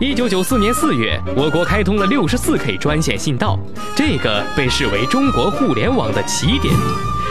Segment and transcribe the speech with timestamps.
[0.00, 3.58] 一九九四年四月，我国开通了六十四 K 专线信道，
[3.96, 6.72] 这个被视为中国互联网的起点。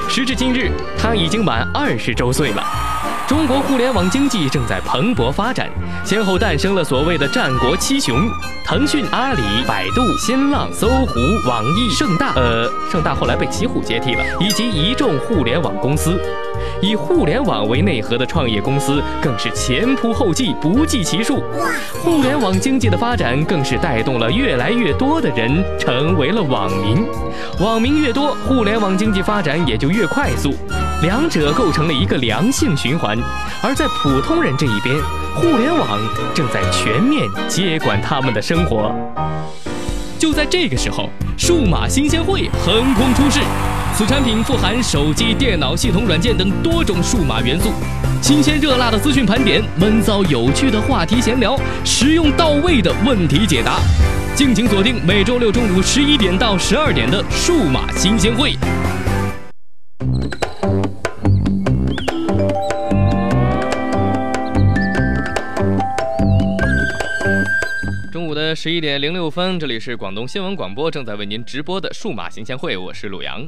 [0.10, 2.64] 时至今日，它已经满二十周岁了。
[3.26, 5.70] 中国互联网经济正在蓬勃发展，
[6.04, 8.30] 先后诞生了所谓的“战国七雄”：
[8.66, 12.34] 腾讯、阿里、百度、新浪、搜狐、网易、盛大。
[12.36, 16.20] 呃，盛大后来被奇虎接替了，以及一众互联网公司。
[16.82, 21.44] 以互联网为内核的创业公司更是前仆后继，不计其数。
[22.04, 27.06] 互联网经济的发展更是带动了越来越多的人成为了网民。
[27.60, 30.54] 网民越多，互联网经济发展也就越快速，
[31.02, 33.18] 两者构成了一个良性循环。
[33.62, 34.96] 而在普通人这一边，
[35.36, 36.00] 互联网
[36.34, 38.94] 正在全面接管他们的生活。
[40.20, 43.40] 就在这个时候，数码新鲜会横空出世。
[43.98, 47.72] 此产品富含手机、电脑系统软件等多种数码元素，
[48.22, 53.80] 新鲜热辣的资讯盘点，闷骚有趣的话题闲聊，实用到位的问题解答。
[54.36, 58.56] 敬请锁定每周六中午十一点到十二点的数码新鲜会。
[68.56, 73.48] 十一点零六分，这里是广东新闻广播正在为您直播的数码新鲜会，我是鲁阳。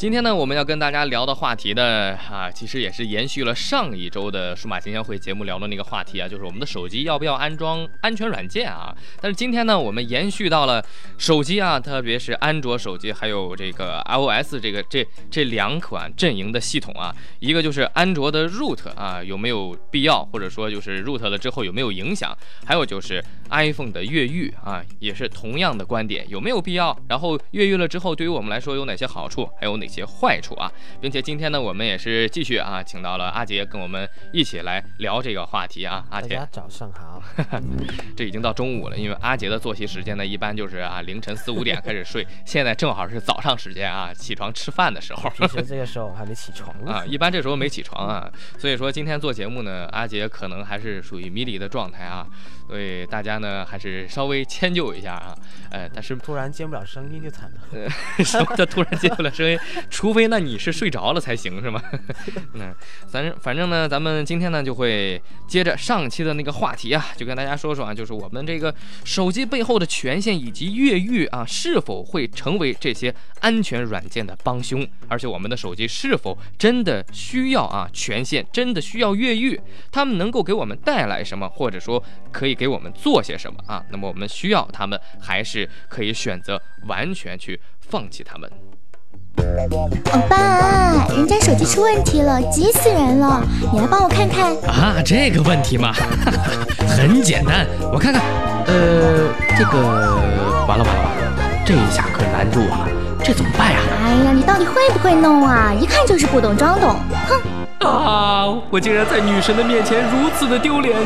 [0.00, 8.96] 今天呢，我们要跟大家聊的话题呢，啊，其实也是延续了上一周的数码新鲜会节目聊的那个话题啊，就是我们的手机要不要安装安全软件啊。
[9.20, 10.82] 但是今天呢，我们延续到了
[11.18, 22.34] 手机啊，特别是安卓手机，还有这个 iOS 这个这这两款阵营的系统啊，一个就是安卓的 root 啊，有没有必要，或者说就是 root 了之后有没有影响？
[22.64, 26.98] 还有就是 iPhone 的越狱啊，也是同样的观点，有没有必要？
[27.06, 29.46] 然后越狱了之后，对于我们来说有哪些好处？
[29.60, 29.89] 还有哪？
[29.90, 36.04] 些坏处啊，并且今天呢，我们也是继续啊，请到了阿杰跟我们一起来聊这个话题啊。
[36.10, 37.22] 阿杰，早上好。
[38.16, 45.28] 这已经到中午了，因为阿杰的作息时间呢，一般就是啊凌晨四五点开始睡，现在正好是早上时间啊，起床吃饭的时候。
[45.30, 52.26] 平 时这个时候还没起床啊，一般这时候没起床啊，所以说今天做节目呢，阿杰可能还是属于迷离的状态啊。
[52.68, 55.34] 所以大家呢还是稍微迁就一下啊，
[55.72, 57.90] 呃，但是突然接不了声音就惨了。
[58.24, 59.58] 什么叫突然接不了声音？
[59.90, 61.82] 除非那你是睡着了才行是吗？
[62.54, 62.74] 嗯，
[63.08, 68.74] 反正反正呢，咱们今天呢就会接着上期的那个话题啊，就跟大家说说啊，就是我们这个
[69.04, 74.86] 手机背后的权限以及越狱啊，是否会成为这些安全软件的帮凶？
[75.08, 78.46] 而且我们的手机是否真的需要啊权限？
[78.52, 79.60] 真的需要越狱？
[79.90, 81.48] 他们能够给我们带来什么？
[81.48, 82.50] 或者说可以？
[82.60, 83.82] 给我们做些什么啊？
[83.90, 88.50] 那么我们需要他们，还是可以选择完全去放弃他们？
[90.12, 93.42] 欧巴，人家手机出问题了，急死人了！
[93.72, 94.96] 你来帮我看看啊？
[95.04, 95.92] 这个问题嘛，
[96.88, 98.22] 很简单，我看看。
[98.66, 99.78] 呃，这个
[100.68, 101.10] 完了完了完了，
[101.64, 102.86] 这一下可难住啊！
[103.24, 103.78] 这怎么办呀？
[104.02, 105.72] 哎呀，你到底会不会弄啊？
[105.78, 106.96] 一看就是不懂装懂，
[107.28, 107.88] 哼！
[107.88, 110.96] 啊，我竟然在女神的面前如此的丢脸！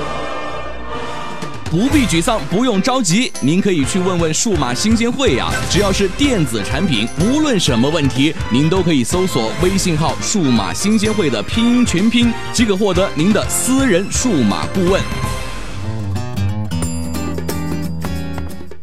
[1.75, 5.51] 不必沮丧，不用着急，您可以去问问数码新鲜会呀。
[5.69, 15.03] 只要是电子产品，无论什么问题，您都可以搜索微信号“数码新鲜会”的拼音全拼，即可获得您的私人数码顾问。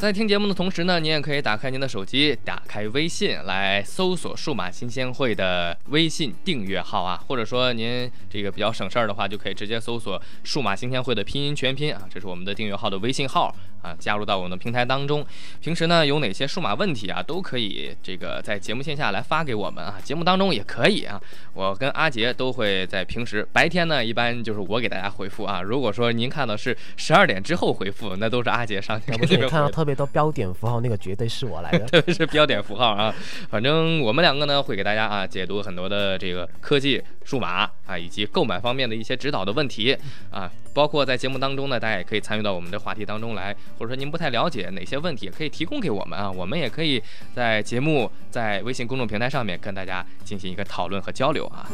[0.01, 13.55] 在听节目的同时呢，您也可以打开您的手机，打开微信来搜索“数码新鲜会”的微信订阅号啊，或者说您这个比较省事儿的话，就可以直接搜索“数码新鲜会”的拼音全拼啊，这是我们的订阅号的微信号。
[13.81, 15.25] 啊，加入到我们的平台当中。
[15.61, 21.21] 平时呢，有哪些数码问题啊，都可以这个在节目线下来发给我们啊，节目当中也可以啊。
[21.53, 25.61] 我跟阿杰都会在平时白天呢，一般就是我给大家回复啊。
[25.61, 29.91] 如果说您看到是十二点之后回复，那都是阿杰上去给你看到特别。
[29.91, 33.13] 多标点符号，那个绝对是我来的， 特别是标点符号啊。
[33.49, 39.95] 反正我们两个呢，会给大家啊解读很多的这个科技、数码啊，以及购买方面的一些指导的问题
[40.31, 40.49] 啊。
[40.73, 47.01] 包括在节目当中呢，大家也可以参与到我们的话题当中来，或者说您不太了解哪些问题，可以提供给我们啊，我们也可以
[47.35, 51.67] 在节目在微信公众平台上面跟大家进行一个讨论和交流啊。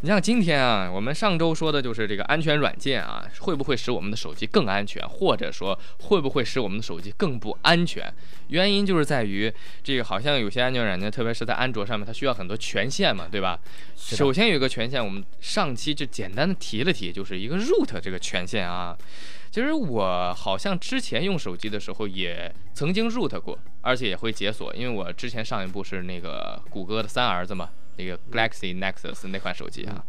[0.00, 8.14] 你像今天啊，我们上周说的就是这个安全软件啊，会不会使我们的手机更安全，或者说会不会使我们的手机更不安全？
[8.46, 9.52] 原因就是在于
[9.82, 13.58] 这个，好像有些安全软件，特别是在安卓上面，它需要很多权限嘛，对吧？
[13.96, 18.96] 首先有一个权限，我们上期就简单的提了提，就是一个 root 这个权限啊。
[19.50, 27.68] 其实我好像之前用手机的时候也曾经 root 过，而且也会解锁，因为我之前上一部是那个谷歌的三儿子嘛。
[27.98, 30.02] 那个 Galaxy Nexus 那款手机啊，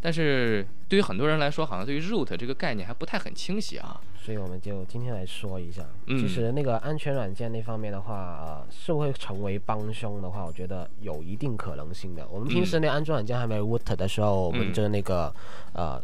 [0.00, 4.00] 但是对于很多人来说，好像对于 root 这个概念还不太很清晰啊。
[4.16, 12.26] 所以我们就今天来说一下，嗯其实那个安全软件那方面的话，呃，是会成为帮凶的话，我觉得有一定可能性的。
[12.28, 15.32] 我们平时那安装软件还没有 root 的时候，我们嗯就那个
[15.74, 16.02] 呃。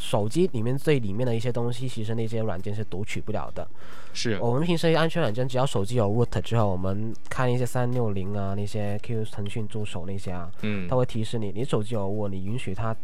[0.00, 3.68] 手机里面最里面的一些东西，其实那些软件是读取不了的。
[4.14, 12.96] 是，我们平时安全软件，只要手机有 root 之后，我们看一些三六零啊，那些 QQ 腾讯助手那些啊，嗯它会提示你，你手机有 root，你允许它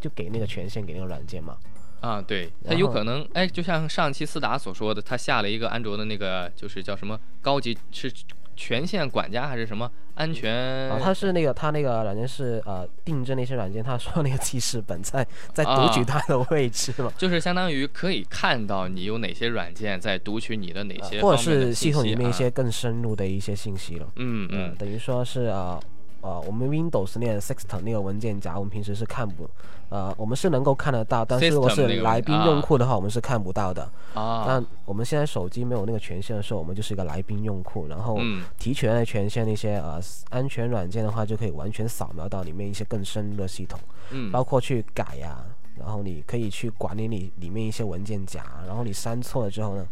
[0.00, 1.56] 就给那个权限给那个软件嘛。
[2.00, 8.10] 啊，对，它有可能，哎，就像上期思达所说的，他下了一个安卓的那个，就是叫什么高级是
[8.60, 10.54] 权限管家还是什么安全？
[10.90, 24.06] 啊，他是那个他那个软件是呃定制那些软件，他说那个记事本在在读取啊它的位置嘛， 就是相当于可以看到你有哪些软件在读取你的哪些呃或者是系统里面一些更深入的一些信息了。
[24.16, 25.80] 嗯嗯，呃等于说是呃
[26.20, 29.48] 呃，我们 Windows 那个 System 那个文件夹，我们平时是看不，
[29.88, 33.90] 呃，我们是能够看得到，但是如果是来宾啊用户的话，我们是看不到的。
[34.14, 40.00] 啊，但我们现在手机没有那个权限的时候，我们就是一个来宾用户，然后嗯提权的权限那些呃
[40.30, 43.78] 安全软件的话，就可以完全扫描到里面一些更深入的系统。
[44.10, 45.38] 嗯，包括去改呀、
[45.78, 49.86] 然后你可以去管理你里面一些文件夹，然后你删错了之后呢，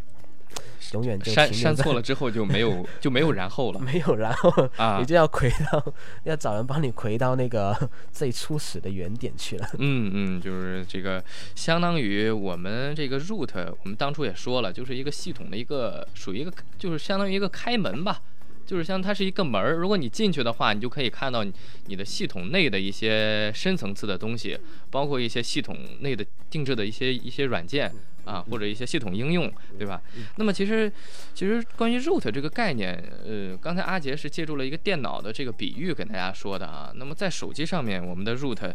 [0.93, 5.05] 永远就删删错了之后就没有 就没有然后了没有，然后啊你。
[5.05, 5.93] 就要回到
[6.23, 7.75] 要找人帮你回到那个
[8.11, 9.67] 最初始的原点去了。
[9.77, 11.23] 嗯嗯，就是这个，
[11.55, 18.21] 相当于我们这个 root，我们当初也说了，就是一个系统的一个属于一个，就是相当于一个开门吧，
[18.65, 19.73] 就是像它是一个门儿。
[19.73, 21.51] 如果你进去的话，你就可以看到你
[21.87, 24.59] 你的系统内的一些深层次的东西，
[24.91, 27.91] 包括一些系统内的定制的一些一些软件
[28.29, 29.99] 啊，或者一些系统应用，对吧？
[30.37, 30.91] 那么其实
[31.33, 32.93] 其实关于 root 这个概念，
[33.25, 36.91] 呃，刚才阿杰是借助了一个电脑的这个比喻给大家说的啊。
[36.95, 38.71] 那么在手机上面，我们的 root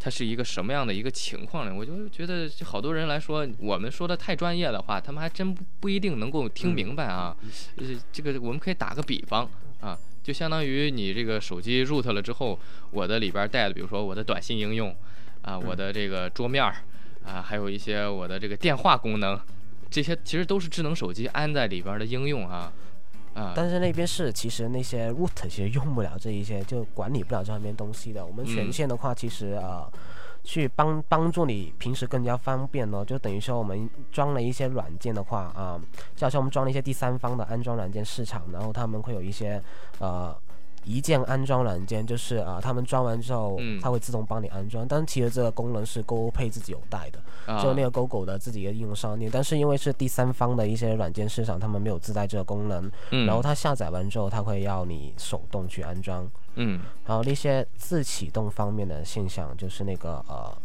[0.00, 1.74] 它是一个什么样的一个情况呢？
[1.74, 7.36] 我就觉得，就好多人来说，我们说的太专业的话，他们还真不不一定能够听明白啊。
[7.76, 9.46] 呃，这个我们可以打个比方
[9.80, 12.58] 啊，就相当于你这个手机 root 了之后，
[12.90, 14.94] 我的里边带的，比如说我的短信应用
[15.42, 16.76] 啊，我的这个桌面儿
[17.24, 19.38] 啊，还有一些我的这个电话功能，
[19.90, 22.72] 这些其实都是智能手机安在里边的应用啊
[23.34, 23.52] 啊。
[23.56, 28.24] 但是那边是其实那些 root 其实用不了这一些，就管理不了这方面东西的。
[28.24, 29.90] 我们权嗯限的话，其实呃。
[30.46, 35.80] 去帮帮助你平时更加方便哦，就等于说我们装了一些软件的话啊、
[36.14, 39.58] 就好像我们装了一些第三方的安装软件市场，然后他们会有一些
[40.00, 40.36] 呃
[40.84, 47.18] 一键安装软件，就是啊、他们装完之后，嗯它会自动帮你安装，但其实这个功能是 Google Pay 自己有带的，
[47.52, 56.28] 啊就那个 Google 的自己的应用商店，但是因为是第三方的一些软件市场，他们没有自带这个功能，嗯然后它下载完之后，它会要你手动去安装。
[56.56, 60.56] 嗯然后那些自启动方面的现象，就是那个呃。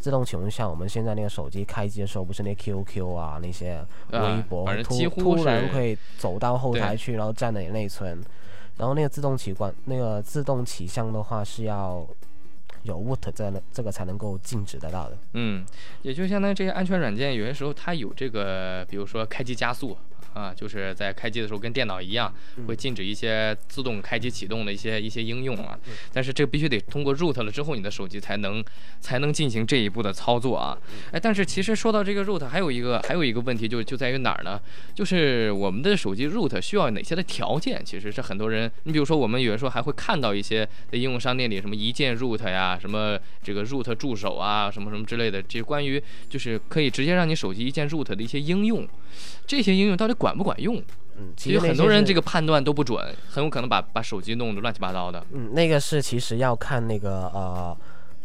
[0.00, 8.22] 自动启动像我们现在那个手机开机的时候，不是那 QQ 啊那些微啊博，突突然会走到后台去，然后占了你内存。
[8.78, 12.06] 然后那个自动起关，那个自动起向的话是要
[12.84, 15.18] 有 w o o t 在那这个才能够禁止得到的。
[15.34, 15.66] 嗯，
[16.02, 19.96] 也就相当于这些安全软件，有些时候它有这个，比如说开机加速
[20.34, 22.32] 啊，就是在开机的时候跟电脑一样，
[22.66, 25.78] 会禁止一些自动开机启动的一些一些应用啊。
[26.12, 28.62] 但是这个必须得通过 root 了之后，你的手机才能
[29.00, 30.78] 才能进行这一步的操作啊。
[31.12, 34.60] 哎，但是其实说到这个 root，还有一个还有一个问题就就在于哪儿呢？
[34.94, 37.82] 就是我们的手机 root 需要哪些的条件？
[37.84, 48.86] 其实是很多人，你比如说我们有的时候还会看到一些在应用商店里什么一键 root 呀，什么这个 root 助手啊，什么什么之类的，这关于就是可以直接让你手机一键 root 的一些应用，
[49.46, 50.76] 这些应用到底管不管用？
[51.20, 52.96] 嗯，其其实很多人这个判断都不准，
[53.28, 55.24] 很有可能把把手机弄得乱七八糟的。
[55.32, 57.76] 嗯，那个是其实要看那个呃，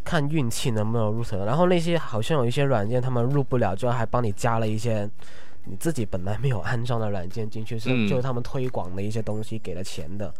[0.03, 1.43] 看运气能不能 root。
[1.43, 5.09] 然后那些好像有一些软件，他们入不了之后，还帮你加了一些
[5.63, 10.31] 你自己本来没有安装的软件进去，是、嗯就是他们推广的一些东西给了钱的。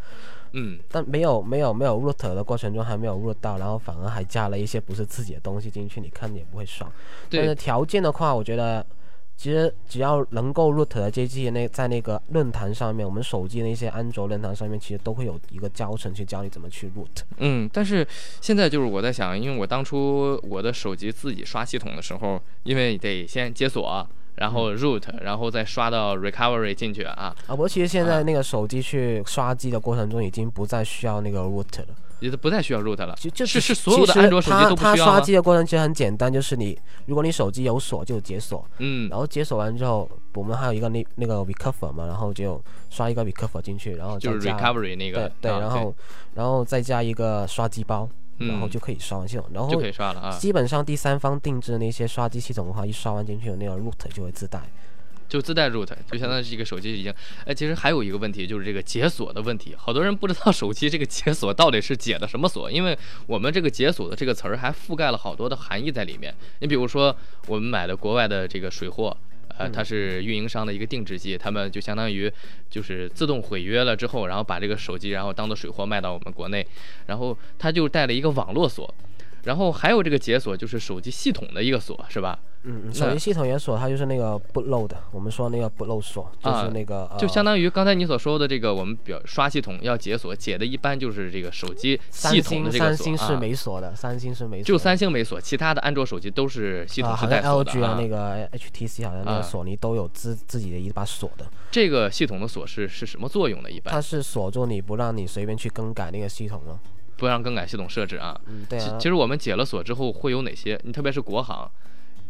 [0.52, 6.88] 嗯，但没有没有没有 root 的过程中还没有 root 到，然后反而还加了一些不是自己的东西进去，你看着也不会爽。
[7.32, 8.86] 但是，条件的话，我觉得。
[9.36, 17.24] 其实只要能够 root 的这些那在那个论坛上面，我们手机那些安卓论坛上面，其实都会有一个教程去教你怎么去 root。
[17.38, 18.08] 嗯，但是
[18.40, 31.88] 现在就是我在想，因为我当初我的手机自己刷系统的时候，因为得先解锁，然后 root，然后再刷到 recovery 进去啊，啊，不过其实现在那个手机去刷机的过程中，已经不再需要那个 root 了，
[32.24, 33.14] 也都不再需要 root 了。
[33.20, 45.94] 就就是是所有的安卓手机它它都不需要吗刷机的过程其实很简单，就是你如果你手机有锁就解锁，嗯然后解锁完之后，我们还有一个那那个 recover 嘛，然后就刷一个 recover 进去，然后就 recovery 那个对然后
[46.34, 49.46] 然后再加一个刷机包，然后嗯就可以刷完系统。
[49.54, 54.62] 然后就可以刷了啊，基本上第三方定制的那些刷机系统的话，一刷完进去，那个 root 就会自带。
[55.34, 57.12] 就自带 root，就相当于是一个手机已经。
[57.44, 66.32] 哎，其实还有一个问题就是这个解锁的问题，好多人不知道手机这个解锁到底是解的什么锁，因为我们这个解锁的这个词儿还覆盖了好多的含义在里面。
[66.60, 69.18] 你比如说我们买的国外的这个水货。
[69.56, 72.32] 呃，它是运营商的一个定制机，他们就相当于
[72.72, 76.66] 就是自动毁约了之后，然后把这个手机然后当做水货卖到我们国内，
[77.06, 78.92] 然后它就带了一个网络锁，
[79.44, 82.40] 然后还有这个解锁就是手机系统的一个锁，是吧？
[82.64, 94.64] 嗯，那手机系统元锁它就是那个 bootload，我们说那个 bootload 锁，就是啊那个、呃、就相当于刚才你所说的这个，我们表刷系统要解锁，解的一般就是这个手机系统的这个锁三星是啊没锁的，三星是没锁。
[94.64, 97.98] 就三星没锁，其他的安卓手机都是系统啊，是带锁的 LG 啊，啊。
[98.00, 103.70] 那个 HTC 好像那啊个索尼都有自自己的一把锁的，这个系统的锁是是什么作用呢？
[103.70, 106.80] 一般它是锁住你不让你随便去更改那个系统了。
[107.16, 108.40] 不让更改系统设置啊。
[108.48, 108.82] 嗯，对啊。
[108.82, 110.80] 其其实我们解了锁之后会有哪些？
[110.84, 111.70] 你特别是国行，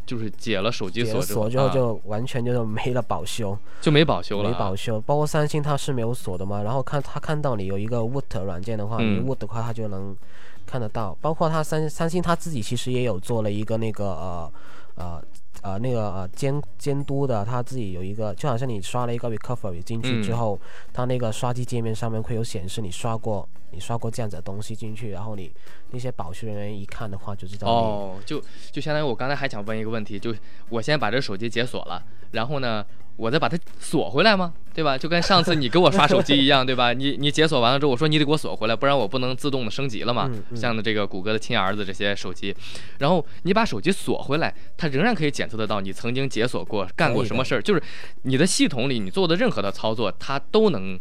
[0.06, 4.52] 就是解了手机锁之后锁之后啊就完全就是没了保修，就没保修了啊。
[4.52, 5.00] 没保修。
[5.02, 10.16] 包括三星它是没有锁的嘛，然后看它看到你有一个 Wood 软件的话，你嗯 Wood 的话它就能
[10.66, 11.18] 看得到。
[11.22, 14.52] 包括它三三星它自己其实也有做了一个那个呃
[14.96, 15.24] 呃。
[15.64, 20.38] 呃，那个呃监监督的，他自己有一个，就好像你刷了一个 recovery 进去之嗯。
[20.38, 20.60] 后，
[20.92, 25.50] 它那个刷机界面上面会有显示你刷过你刷过这样子的东西进去，然后你
[25.92, 30.36] 那些保修人员一看的话就知道哦，就就相当于我刚才还想问一个问题，就
[30.70, 34.54] 我先把这手机解锁了，然后呢，我再把它锁回来吗？
[34.74, 34.98] 对吧？
[34.98, 36.94] 就跟上次你给我刷手机一样， 对吧？
[36.94, 40.28] 你你解锁完了之后，我说你得给我锁回来，不然我不能自动的升级了嘛。
[40.34, 42.56] 嗯嗯像的这个谷歌的亲儿子这些手机，
[43.00, 47.82] 然后你把手机锁回来，它仍然可以检测得到你曾经解锁过、干过什么事儿，就是
[48.24, 50.98] 你的系统里你做的任何的操作，它都能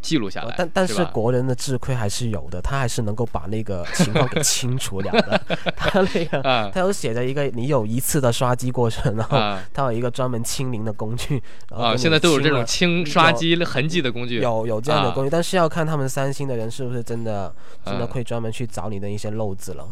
[0.00, 0.48] 记录下来。
[0.48, 5.40] 呃但但是国人的智慧还是有的，他还是能够把那个 情况给清除了的。
[5.76, 11.42] 他那个啊他有写着一个你有一次的刷机过程，然后啊他有一个专门清零的工具。
[11.70, 11.96] 啊！
[11.96, 14.40] 现在都有这种清刷机痕迹的工具。
[14.40, 17.54] 有有这样的啊工具，但是要看他们三星的人是不是真的
[17.84, 19.86] 真的嗯会专门去找你的一些漏子了。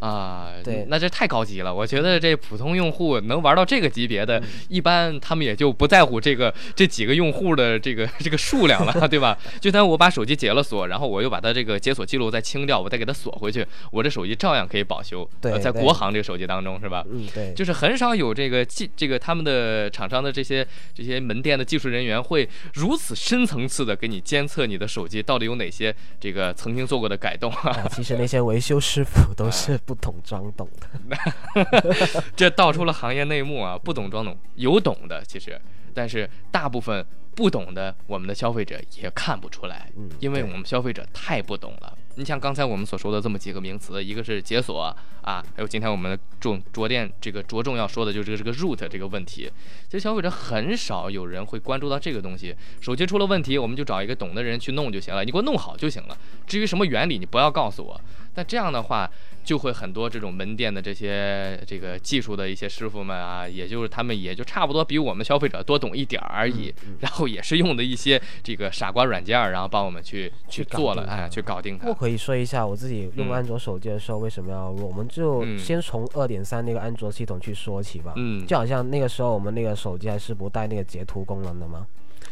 [0.00, 1.74] 啊，对那这太高级了。
[1.74, 9.36] 我觉得这普通用户能玩到这个级别的，嗯一般他们也就不在乎这个这几个用户的这个这个数量了， 对吧？
[9.60, 15.28] 就算我把手机解了锁，然后我又把它这个解锁记录再清掉，我再给它锁回去，我这手机照样可以保修。
[15.40, 17.04] 对呃在国行这个手机当中是吧？
[17.10, 27.70] 嗯，对，就是很少有这个技这个他们的厂商的这些这些门店的技术人员会如此深层次的给你监测你的手机到底有哪些这个曾经做过的改动啊。
[27.70, 32.22] 啊，其实那些维修师傅都是不懂装懂的。
[32.36, 33.76] 这道出了行业内幕啊！
[33.76, 35.60] 不懂装懂，有懂的其实，
[35.92, 41.96] 但是大部分不懂的，我们的消费者也看不出来，嗯因为我们消费者太不懂了。
[42.16, 44.80] 你像刚才我们所说的这么几个名词，一个是解锁
[45.20, 49.50] 啊，还有今天我们重着电这个着重要说的就是这个这个 root 这个问题。
[49.88, 52.54] 其实消费者很少有人会关注到这个东西。
[52.80, 56.16] 手机出了问题，我们就找一个懂的人去弄就行了，你给我弄好就行了。
[56.46, 58.00] 至于什么原理，你不要告诉我。
[58.34, 59.08] 但这样的话，
[59.44, 71.88] 就会很多这种门店的这些这个技术的一些师傅们啊，也就是他们也就差不多比我们消费者多懂一点儿而已， 然后也是用的一些这个傻瓜软件儿，然后帮我们去去做了，哎，去搞定它。
[71.88, 78.14] 我可以说一下我自己用嗯安卓手机的时候为什么要入，我们就嗯先从二点三那个安卓系统去说起吧。
[78.16, 81.86] 嗯，就好像那个时候我们那个手机还是不带那个截图功能的嘛，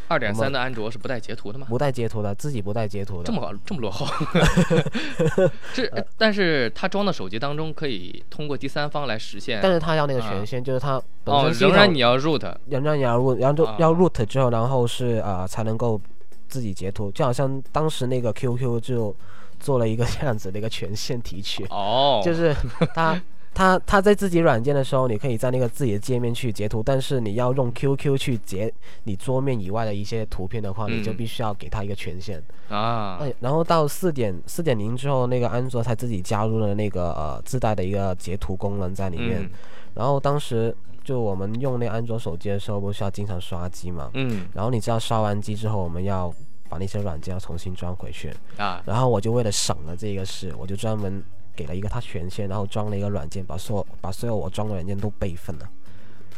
[0.08, 1.66] 二点三的安卓是不带截图的吗？
[1.68, 3.24] 不带截图的，自己不带截图的。
[3.24, 4.06] 这么这么落后，
[5.72, 9.60] 这但是它装到手机当中可以通过第三方来实现。
[9.62, 16.00] 但是它要那个权限，就是它本哦仍然你要 root 仍然你要 root，然后就要 root 之后，然后是啊、呃才能够
[16.48, 19.14] 自己截图，就好像当时那个 QQ 就
[19.58, 22.54] 做了一个这样子的一个权限提取，哦，就是
[22.94, 23.20] 它。
[23.54, 28.72] 它它在自己软件的时候，你可以在那个自己的界面去截图，但是你要用 QQ 去截
[29.04, 32.42] 你桌面以外的一些图片的话，你就嗯必须要给它一个权限。
[32.68, 39.42] 啊，哎，然后到四点四点零之后，那个安卓才自己加入了那个呃自带的一个截图功能在里面。
[39.42, 39.50] 嗯
[39.94, 44.10] 然后当时就我们用那安卓手机的时候，不是要经常刷机嘛？
[44.14, 46.32] 嗯然后你知道刷完机之后，我们要
[46.66, 48.32] 把那些软件要重新装回去。
[48.56, 51.22] 啊，然后我就为了省了这个事，我就专门
[51.54, 55.68] 给了一个他权限，然后装了一个软件，把所有把所有我装的软件都备份了。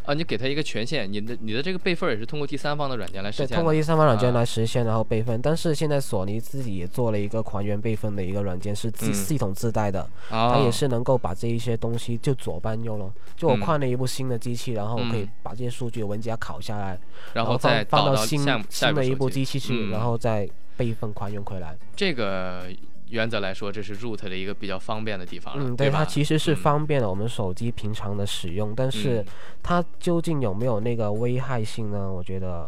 [0.04, 3.54] 啊，你给他一个权限，你的你的这个备份也是通过第三方的软件来实，现的。
[3.54, 5.40] 通过第三方软件啊来实现，然后备份。
[5.40, 10.02] 但是现在索尼自己也做了一个还原备份的一个软件，是自嗯系统自带的。
[10.28, 13.10] 啊，它也是能够把这一些东西就左搬右了。
[13.34, 17.00] 就我嗯换了一部新的机器，然后我可以嗯把这些数据文件拷下来，
[17.32, 21.74] 然后后再放放到新新的一部机器去，嗯然后再备份还原回来。
[21.96, 22.66] 这个
[23.10, 25.98] 原则来说，这是 Root 的一个比较方便的地方了，嗯，对吧？
[25.98, 29.26] 它其实是嗯方便了我们手机平常的使用，但是嗯
[29.62, 32.10] 它究竟有没有那个危害性呢？
[32.10, 32.66] 我觉得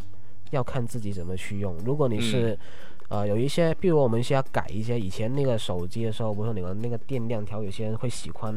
[0.50, 1.76] 要看自己怎么去用。
[1.85, 2.59] 如果你是、嗯
[3.09, 8.52] 呃有一些，比如我们需要改一些以前那个手机的时候，不是你们那个电量条，有些人会喜欢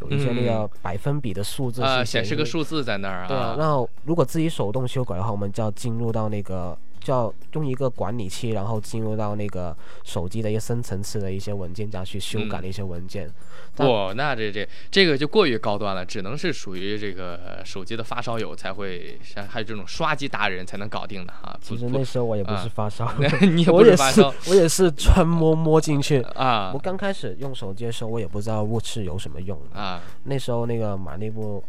[0.00, 13.30] 有一些那个百分比的数字显示个数字在那儿啊对啊啊，，然后如果自己手动修改的话，我们就要进入到那个，就要用一个管理器，然后进入到那个手机的一些深层次的一些文件夹去修改嗯的一些文件。
[13.74, 21.58] 它哇，那这这这个就过于高端了，只能是属于这个呃手机的发烧友才会，像还有这种刷机达人才能搞定的哈。
[21.60, 26.20] 其实那时候我也不啊 是发烧，你也我也是不是发烧我也是专摸摸进去。
[26.34, 29.58] 啊我刚开始用手机的时候，我也不知道 Watch 有什么用。
[29.72, 31.62] 啊那时候那个买那部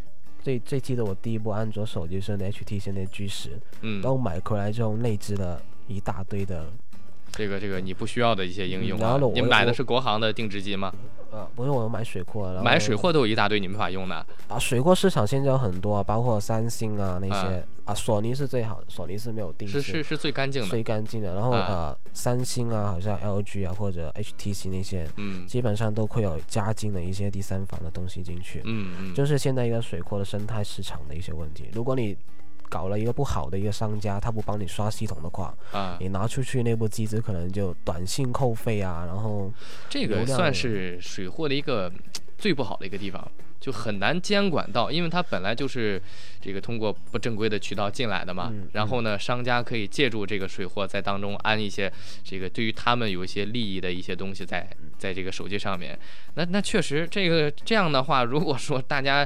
[0.43, 6.65] 最最记得我第一部安卓手机是那 HTC 那 G 十，嗯然，后买回来之后内置了一大堆的，
[7.31, 10.93] 这个这个你不需要的一些应用啊你买的是国行的定制机吗？
[11.31, 14.15] 呃，不是我买水货，然后买水货都有一大堆你没法用的
[14.49, 20.81] 啊，水货市场现在有很多啊，包括三星啊那啊些啊，索尼是最好的，索尼是没有定制，是是是最干净的最。
[20.81, 21.33] 干净的。
[21.33, 28.61] 然后、啊呃，三星啊，好像 LG 啊或者 HTC 那些，嗯基本上都会有加进的一些第三方的东西进去。
[28.65, 31.69] 嗯嗯，就是现在一个水货的生态市场的一些问题。
[31.73, 32.15] 如果你
[32.69, 39.51] 搞了一个不好的一个商家，他不帮你刷系统的话，啊，你拿出去那部机子可能就短信扣费啊，然后
[39.89, 41.91] 这个算是水货的一个
[42.37, 43.31] 最不好的一个地方，
[43.63, 46.01] 就很难监管到，因为它本来就是
[46.41, 48.49] 这个通过不正规的渠道进来的嘛。
[48.51, 51.89] 嗯然后呢，商家可以借助这个水货在当中安一些
[52.25, 54.67] 这个对于他们有一些利益的一些东西在
[54.97, 55.97] 在这个手机上面。
[56.35, 59.25] 那那确实这个这样的话，如果说大家。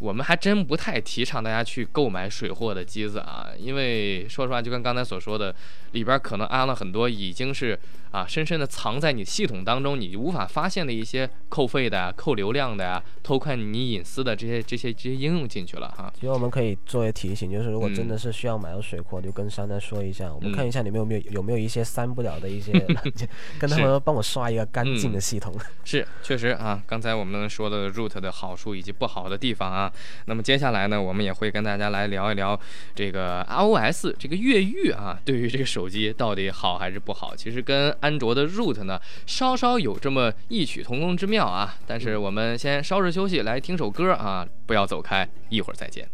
[0.00, 5.54] 我们还真不太提倡大家去购买水货的机子啊，因为说实话，就跟刚才所说的，
[5.92, 7.78] 里边可能安了很多已经是
[8.10, 16.12] 啊深深的藏在你系统当中，你无法发现的一些扣费的呀、扣流量的呀、偷看你隐私的这些这些这些应用进去了哈。
[16.14, 22.72] 其实我们可以作为提醒，就是如果真嗯的是需要买到水货，就跟商家说一下，我们嗯看一下你们有没有有没有一些删不了的一些
[23.58, 25.54] 跟他是们帮我刷一个干净的嗯系统。
[25.84, 29.92] 是，确实啊，刚才我们说的 Root 的好处以及不好的地方啊，
[30.26, 32.58] 那么接下来呢，我们也会跟大家来聊一聊
[32.94, 37.34] 这个 iOS 这个越狱啊，对于这个手机到底好还是不好？
[37.36, 41.76] 其实跟安卓的 Root 呢，稍稍有这么异曲同工之妙啊。
[41.86, 46.08] 但是我们先稍事休息，来听首歌啊，不要走开，一会儿再见。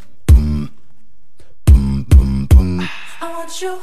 [3.23, 3.79] I want you.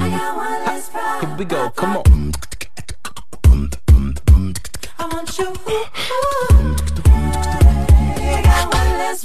[0.00, 1.20] I got one less problem.
[1.20, 2.32] Here we go, come on.
[4.96, 6.57] I want you.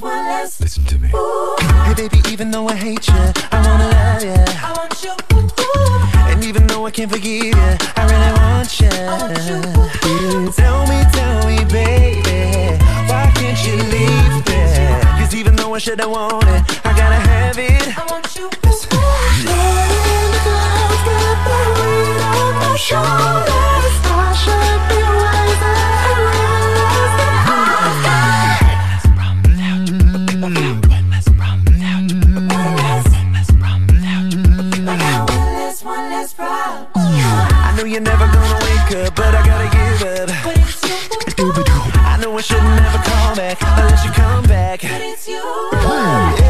[0.01, 0.60] I one less, one less.
[0.60, 1.10] Listen to me.
[1.13, 3.13] Ooh, Hey baby, even though I hate you,
[3.51, 4.34] I wanna love you.
[4.63, 5.13] I want you.
[6.32, 8.89] And even though I can't forgive you, I really want you.
[8.89, 9.62] I want you.
[10.51, 12.77] Tell me, tell me, baby,
[13.08, 14.62] why can't you leave me?
[15.19, 17.97] Cause even though I should have wanted, I gotta have it.
[17.97, 18.49] I want you.
[18.49, 23.95] Laying the clouds got the weight on my shoulders.
[24.10, 26.32] I should be wiser
[37.93, 40.29] you're never gonna wake up, but I gotta give up.
[40.43, 40.82] But it's
[41.38, 41.53] you.
[42.01, 44.82] I know I should never call back unless you come back.
[44.82, 45.43] But it's you.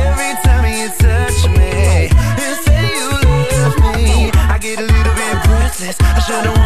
[0.07, 2.07] Every time you touch me
[2.39, 5.97] and say you love me, I get a little bit breathless.
[5.99, 6.62] I should've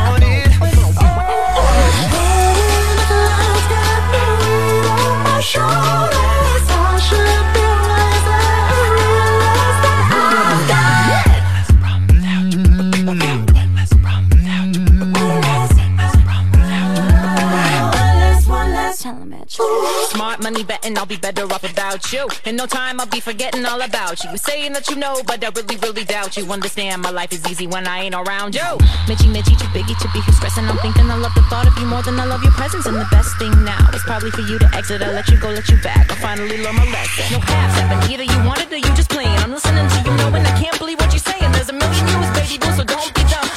[21.17, 22.27] better off without you.
[22.45, 24.35] In no time I'll be forgetting all about you.
[24.37, 26.45] Saying that you know, but I really, really doubt you.
[26.51, 28.69] Understand my life is easy when I ain't around you.
[29.07, 30.65] Mitchy, Mitchy, too biggie to be who's stressing.
[30.65, 32.85] I'm thinking I love the thought of you more than I love your presence.
[32.85, 35.01] And the best thing now is probably for you to exit.
[35.01, 36.11] I let you go, let you back.
[36.11, 37.25] I finally learn my lesson.
[37.31, 38.11] No half stepping.
[38.11, 39.37] Either you want it or you just playing.
[39.39, 41.51] I'm listening to you knowing I can't believe what you're saying.
[41.51, 43.56] There's a million yous, baby boo, so don't be dumb.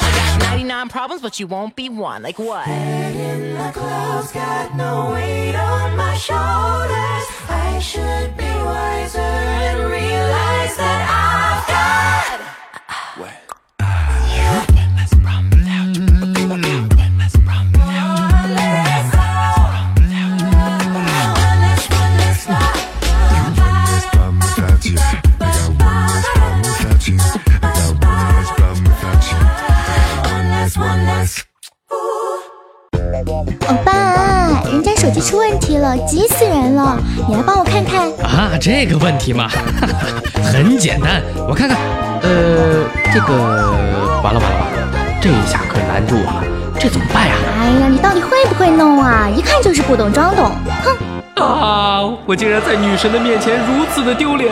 [0.81, 2.23] I got 99 problems, but you won't be one.
[2.23, 2.67] Like what?
[2.67, 7.25] in the clouds got no weight on my shoulders.
[7.49, 11.91] I should be wiser and realize that I've got.
[15.21, 15.60] problem
[35.33, 36.97] 问题了，急死人了！
[37.27, 38.09] 你来帮我看看。
[38.23, 39.49] 啊，这个问题嘛，
[40.43, 41.77] 很简单，我看看，
[42.21, 43.33] 呃，这个
[44.23, 46.43] 完了完了完了，这一下可难住我了，
[46.79, 47.33] 这怎么办呀？
[47.59, 49.27] 哎呀，你到底会不会弄啊？
[49.35, 50.51] 一看就是不懂装懂。
[50.83, 54.51] 哼，啊，我竟然在女神的面前如此的丢脸。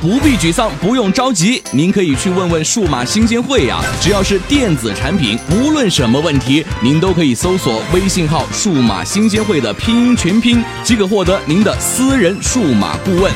[0.00, 13.30] 不必沮丧，不用着急，您可以去问问数码新鲜会呀、只要是电子产品，无论什么问题，您都可以搜索微信号“数码新鲜会”的拼音全拼，即可获得您的私人数码顾问。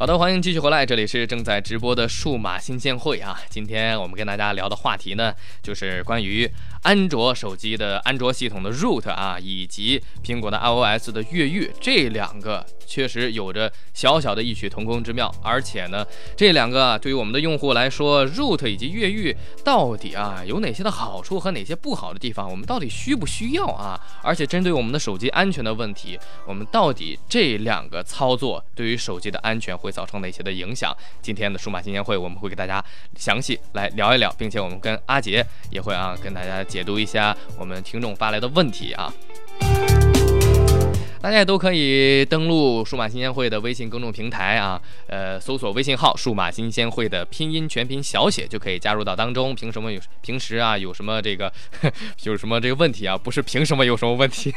[0.00, 3.36] 好的，欢迎继续回来，这里是正在直播的数码新鲜会啊。
[3.50, 6.48] 今天我们跟大家聊的话题呢，就是关于
[6.82, 15.32] 安卓手机的安卓系统的 root 啊，以及苹果的 iOS 的越狱，这两个确实有着小小的异曲同工之妙。
[15.42, 24.00] 而且呢，这两个对于我们的用户来说，root 以及越狱到底啊有哪些的好处和哪些不好的地方，我们到底需不需要啊？
[24.22, 30.96] 而且针对我们的手机安全的问题，我们到底这两个操作对于手机的安全会造成哪些的影响？
[31.20, 32.82] 今天的数码新年会我们会给大家
[33.16, 39.12] 详细来聊一聊，并且我们跟阿杰也会啊跟大家解读一下我们听众发来的问题啊。
[41.20, 49.54] 大家也都可以登录数码新鲜会的微信公众平台啊，呃，搜索微信号“数码新鲜会”的拼音全拼小写就可以加入到当中。
[49.54, 51.52] 凭什么有平时啊有什么这个
[52.22, 53.18] 有什么这个问题啊？
[53.18, 54.54] 不是凭什么有 什么问题，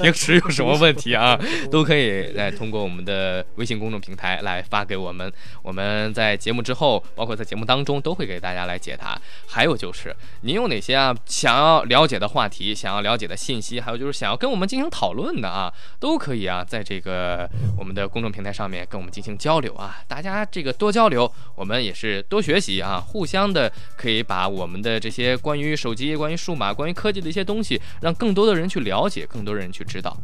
[0.00, 1.38] 平时有什么问题啊，
[1.70, 5.32] 都可以来通过我们的微信公众平台来发给我们。
[5.62, 9.20] 我们在节目之后，包括在节目当中都会给大家来解答。
[9.46, 15.67] 还有就是您有哪些啊想要了解的话题，想要了解的信息，还有就是想要跟我们进行讨论的啊，
[15.98, 19.98] 都可以啊，在这个我们的公众平台上面跟我们进行交流啊。
[20.06, 30.16] 大家这个多交流，我们也是多学习啊，互相的可以把我们的这些关于手机、关于数码、关于科技的一些东西，让更多的人去了解，更多人去知道。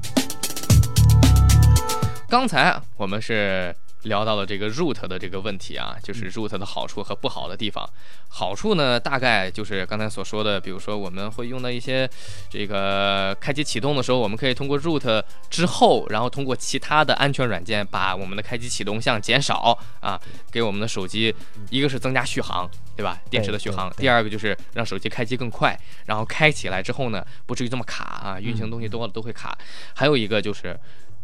[2.28, 7.88] 刚才我们是聊到了这个 root 的这个问题啊，就是 root 的好处和不好的地方。
[8.28, 12.08] 好处呢，大概就是刚才所说的，比如说我们会用到一些
[12.50, 21.34] 这个开机启动的时候，我们可以通过 root 之后，然后通过其他的安全软件把我们的开机启动项减少啊，给我们的手机
[21.70, 23.20] 一个是增加续航，对吧？
[23.30, 23.92] 电池的续航。
[23.96, 29.56] 第二个就是让手机开机更快，然后开起来之后呢，不至于这么卡啊，运行东西多了都会卡。
[29.94, 30.78] 还有一个就是。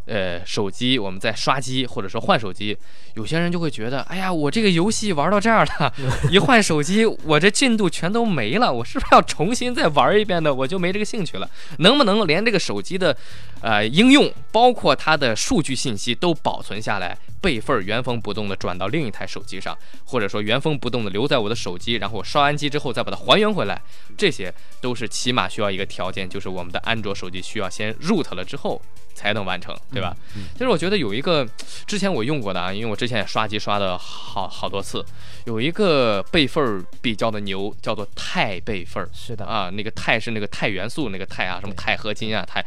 [0.07, 2.77] 呃，手机我们在刷机或者说换手机，
[3.15, 5.93] 有些人就会觉得，哎呀，我这个游戏玩到这儿了，
[6.31, 10.53] 一换手机，我这进度全都没了，我是不是要重新再玩一遍呢？
[10.53, 11.49] 我就没这个兴趣了。
[11.79, 13.17] 能不能连这个手机的
[13.61, 23.81] 呃应用，包括它的数据信息都保存下来，备份原封不动的转到另一台手机上，或者说原封不动的留在我的手机，然后我刷完机之后再把它还原回来，
[24.17, 28.81] 这些都是起码需要一个条件，就是我们的安卓手机需要先 root 了之后
[29.15, 30.17] 才能完成，对吧？
[30.53, 31.47] 其实我觉得有一个
[31.87, 35.05] 之前我用过的啊，因为我之前也刷机刷的好好多次，
[35.47, 39.07] 有一个备份比较的牛，叫做钛备份。
[39.13, 42.65] 是的，啊，那个钛是那个钛元素那个钛啊，什么钛合金啊，钛，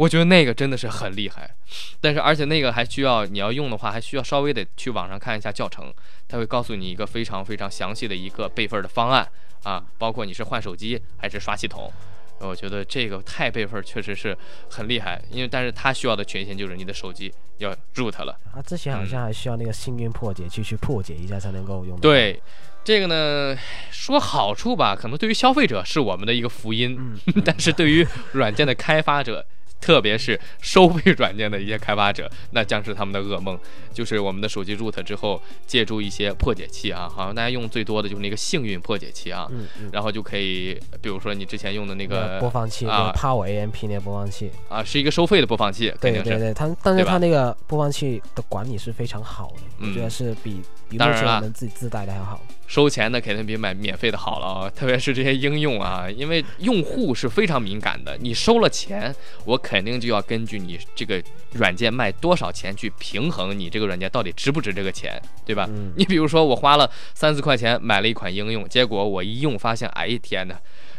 [0.00, 1.54] 我觉得那个真的是很厉害。
[2.00, 5.92] 但是而且那个还需要你要用的话，还需要稍微的去网上看一下教程，
[6.26, 9.28] 它会告诉你一个非常非常详细的一个备份的方案
[9.62, 11.92] 啊，包括你是换手机还是刷系统。
[12.38, 14.34] 我觉得这个钛备份确实是
[14.70, 18.34] 很厉害，因为但是它需要的权限就是你的手机要 root 了。
[18.54, 22.42] 啊，之前好像还需要那个幸运破解器去破解一下才能够用。，对，
[22.82, 23.54] 这个呢，
[23.90, 29.44] 说好处吧，可能对于消费者是我们的一个福音，嗯 但是对于软件的开发者。
[29.80, 33.58] 特别是收费软件的一些开发者，那将是他们的噩梦。
[33.92, 45.92] 就是我们的手机 root 之后，借助一些破解器啊，好像大家用最多的就是那个幸运破解器啊，嗯嗯，然后就可以，比如说你之前用的那那个播放器，那啊个 Power AMP 那个播放器，啊，是一个收费的播放器。
[46.00, 52.40] 对对对，它但是它那个播放器的管理是非常好的，我觉嗯得是比比目前我们自己自带的还要好。
[52.70, 58.16] 收钱的肯定比买免费的好了啊，特别是这些应用啊，因为用户是非常敏感的。
[58.20, 59.12] 你收了钱，
[59.44, 61.20] 我肯定就要根据你这个
[61.54, 65.66] 软件卖多少钱去平衡你这个软件到底值不值这个钱，对吧？
[65.68, 70.54] 嗯你比如说我花了三四块钱买了一款应用，结果我一用发现，哎天呐！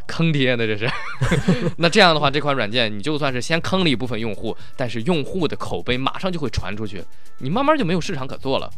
[0.07, 0.91] 坑爹的这是，
[1.77, 7.01] 那这样的话，这款软件你就算是先坑了一部分用户，但是用户的口碑马上就会传出去，
[7.37, 8.69] 你慢慢就没有市场可做了。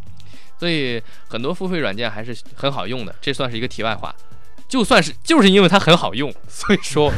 [0.64, 4.16] 所以很多付费软件还是很好用的，这算是一个题外话。
[4.70, 7.12] 就算是就是因为它很好用，所以说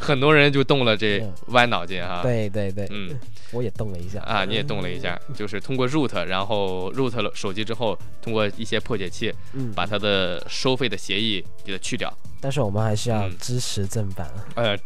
[0.00, 2.20] 很多人就动了这 嗯歪脑筋哈。
[2.20, 3.16] 对对对，嗯
[3.52, 12.12] 我也动了一下啊，你也动了一下，就是通过 root，然后 root 了手机之后，通过一些破解器嗯，把它的收费的协议给它去掉。
[12.40, 14.28] 但是我们还是要嗯支持正版。
[14.56, 14.76] 呃，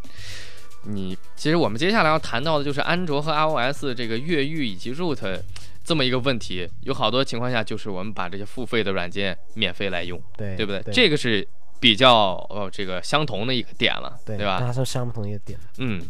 [0.83, 5.41] 你其实我们接下来要谈到的就是安卓和 iOS 这个越狱以及 root
[5.85, 10.83] 这么一个问题，有好多情况下就是我们把这些付费的软件免费来用，对对不对？
[10.83, 11.47] 对这个是
[11.79, 14.59] 比较呃这个相同的一个点了，对吧？
[14.59, 15.59] 它是相同一个点。
[15.77, 16.01] 嗯，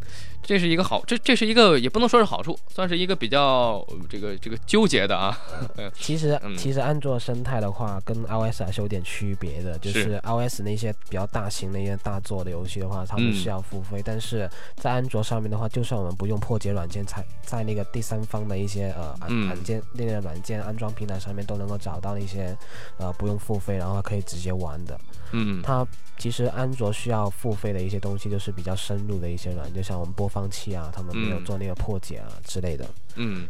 [0.45, 5.37] 这是一个好，这这是一个也不能说是好处，算是一个比较呃这个这个纠结的啊。
[5.99, 9.79] 其实嗯其实安卓生态的话，跟 iOS 还是有点区别的。
[9.79, 22.57] 就是是 iOS 那些比较大型的一些大作的游戏的话，他们嗯是要付费，但是在安卓上面的话，就算我们不用破解软件，才在那个第三方的一些呃软件那个软件安装平台上面都能够找到一些
[22.99, 24.99] 呃不用付费，然后可以直接玩的。
[25.33, 32.85] 嗯它其实安卓需要付费的一些东西，就是比较深入的一些软件，像我们播放弃啊，他们没有嗯做那个破解啊之类的。
[33.15, 33.47] 嗯，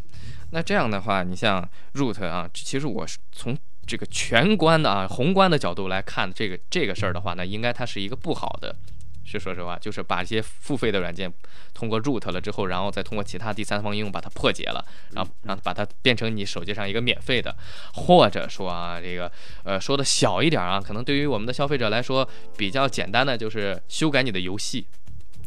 [0.50, 8.76] 那这样的话，你像 root 啊，其实我是从这个全观的啊宏观的角度来看这个这个事儿的话，那应该它是一个不好的。
[9.26, 11.32] 是说实话，就是把一些付费的软件
[11.72, 17.56] 通过 root 了之后，然后再通过其他第三方应用把它破解了，然后让把它变成你手机上一个免费的，
[17.94, 19.32] 或者说啊，这个
[19.64, 24.86] 呃说的小一点啊，可能对于我们的消费者来说比较简单的就是修改你的游戏，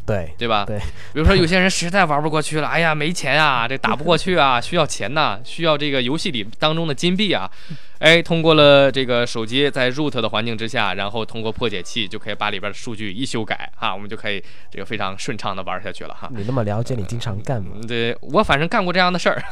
[0.07, 0.63] 对对吧？
[0.65, 0.79] 对，
[1.13, 7.49] 比如说有些人实在玩不过去了，哎呀没钱啊，这打不过去啊， 需要钱呐、需要这个游戏里当中的金币啊，
[7.99, 14.41] 哎，通过了这个手机在 root 的环境之下，然后通过破解器就可以把里边的数据一修改啊，我们就可以
[14.71, 16.29] 这个非常顺畅的玩下去了哈。
[16.33, 17.71] 你那么了解，你经常干吗？
[17.75, 19.43] 嗯对我反正干过这样的事儿，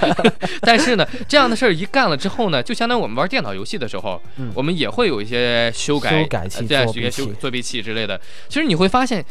[0.60, 8.20] 但是呢，这样的事儿一干了之后呢，就相当于我们玩电脑游戏的时候，嗯我们也会有一些修改、修改器呃对啊，一些修器作弊器之类的。
[8.48, 9.24] 其实你会发现，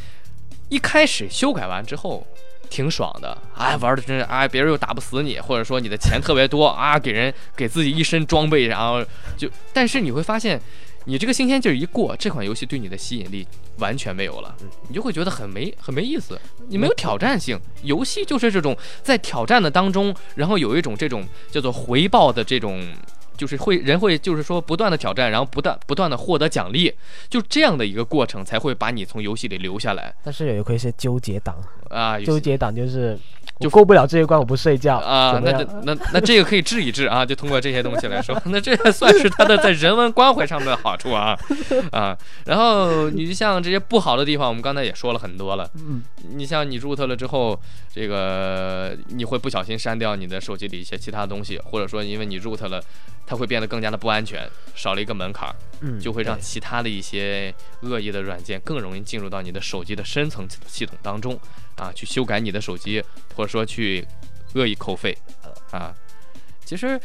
[0.73, 2.25] 一开始修改完之后。
[2.69, 9.05] 挺爽的，哎，玩的真是，哎，别人又打不死你，或者说你的钱特别多啊，给人给自己一身装备，然后
[9.38, 10.59] 就，但是你会发现，
[11.05, 14.55] 你这个新鲜劲儿一过，这款游戏对你的吸引力完全没有了，
[14.88, 17.59] 你就会觉得很没很没意思，你没有挑战性。
[17.83, 22.83] 游戏就是这种在挑战的当中，然后有一种这种叫做回报的这种。
[23.37, 26.93] 就是会人会就是说不断的挑战，然后不断不断的获得奖励，
[27.29, 30.13] 就这样的一个过程才会把你从游戏里留下来。
[30.23, 31.55] 但是有一些纠结党，
[31.93, 32.19] 啊。
[32.19, 33.17] 纠结党就是
[33.60, 41.38] 就过不了这一关，我不睡觉啊，那这那那这个可以治一治啊，就通过这些东西来说，那这也算是他的在人文关怀上的好处啊
[41.91, 42.17] 啊。
[42.45, 45.69] 然后你就像这些不好的地方，我们刚才也说了很多了。
[45.75, 46.01] 嗯，
[46.36, 47.58] 你像你 root 了之后，
[47.93, 52.84] 这个你会不小心删掉你的手机里一些其他东西，或者说因为你 root 了，
[53.25, 61.39] 它会变得更加的不安全，少了一个门槛儿，嗯，就会让其他的一些恶意的软件更容易进入到你的手机的深层系统当中
[61.83, 63.03] 啊，去修改你的手机，
[63.35, 64.07] 或者说去
[64.53, 65.17] 恶意扣费
[65.71, 65.93] 啊。
[66.63, 66.99] 其实，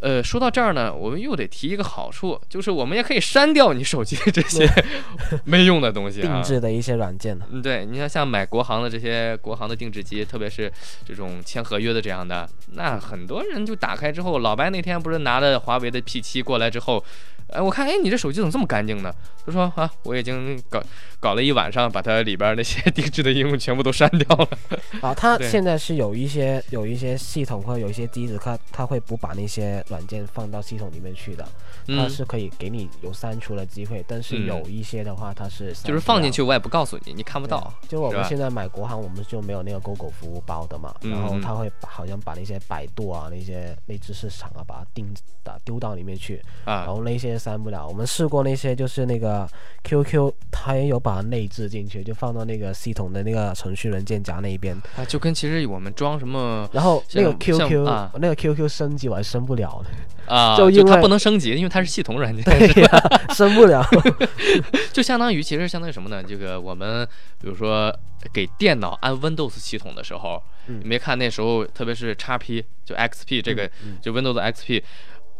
[0.00, 4.70] 呃，说到这儿呢，我们又得提一个好处，就是我们也可以删掉你手机这些
[5.44, 6.42] 没用的东西啊定。
[6.44, 7.44] 制的一些软件呢。
[7.50, 10.72] 嗯，对，你像像买国行的这些国行的定制机，特别是
[11.04, 17.04] 这种签合约的这样的，那很多人就打开之后，老白那天不是拿了华为的 P 7过来之后，
[17.52, 19.12] 哎，我看，哎，你这手机怎么这么干净呢？
[19.46, 20.82] 他说啊，我已经搞
[21.18, 24.48] 搞了一晚上，把它里边那些 定制的应用全部都删掉了。
[25.00, 31.42] 啊，它 现在是有一些有一些系统或者有一些机子，它它会不把那些软件放到系统里面去的，
[31.86, 37.72] 它嗯，是可以给你有删除的机会，但是嗯有一些的话，它是就是放进去，我也不告诉你，你看不到。
[37.88, 45.06] 就我们现在买国行，我们就没有那个 GoGo 服务包的嘛，嗯然后嗯它会把好像把那些百度啊那些内置市场啊，把它定
[45.42, 47.86] 打丢到里面去，然啊，后那些删不了。
[47.86, 49.48] 我们试过那些，就是那个
[49.84, 54.76] QQ，它也有把它内置进去，就放到那个系统的那个程序文件夹那一边。
[54.96, 59.90] 啊，就跟其实我们装什么然后那个 QQ，、啊那个 QQ 升级我还升不了呢，
[60.26, 62.42] 啊，它 就因为它不能升级，因为它是系统软件。
[62.44, 62.90] 对呀、
[63.34, 63.84] 升不了。
[64.92, 66.22] 就相当于，其实相当于什么呢？
[66.22, 67.06] 这个我们
[67.40, 67.96] 比如说
[68.32, 74.82] 给电脑安 Windows 系统的时候，嗯你没看那时候，特别是 XP 就 XP 这个、嗯就 Windows XP。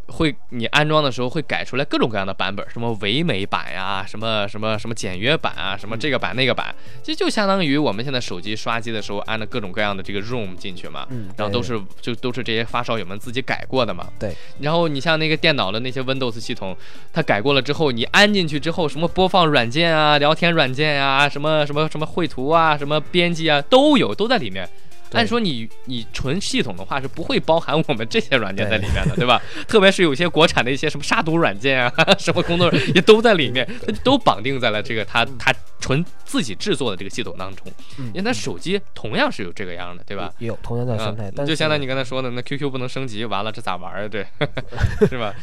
[0.08, 14.34] 会，你安装的时候会改出来各种各样的版本，什么唯美版呀，什么什么什么简约版啊，什么这个版那个版，其实就相当于我们现在手机刷机的时候安的各种各样的这个 ROM 进去嘛，嗯然后都是就都是这些发烧友们自己改过的嘛，对。
[14.60, 16.76] 然后你像那个电脑的那些 Windows 系统，
[17.12, 24.68] 它改过了之后，你安进去之后，什么播放软件啊、聊天软件啊、什么什么什么绘图啊、什么编辑啊都有，都在里面。
[25.10, 29.40] 对按说你你纯系统的话是不会包含我们这些软件在里面的， 对吧？
[29.66, 37.66] 特别是有些国产的一些什么杀毒软件啊， 什么工作也都在里面，它都绑定在了这个它它纯自己制作的这个系统当中。
[38.12, 40.32] 因为它手机同样是有这个样的，对吧？
[40.38, 44.08] 有同样的生态，但嗯，就相当于你刚才说的，那 QQ 不能升级，完了这咋玩儿啊？
[44.08, 44.26] 对，
[45.08, 45.34] 是吧？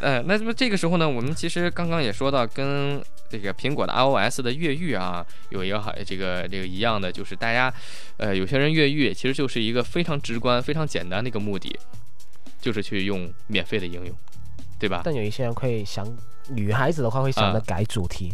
[0.00, 7.72] 呃，那么这个时候呢，我们其实刚刚也说到，跟这个苹果的 iOS 的越狱啊，有一个好这个这个一样的，就是大家，
[8.16, 11.74] 呃，有些人越狱其实就是一个非常直观、非常简单的一个目的，
[12.60, 14.14] 就是去用免费的应用，
[14.78, 15.02] 对吧？
[15.04, 16.06] 但有一些人会想，
[16.48, 18.32] 女孩子的话会想着啊改主题，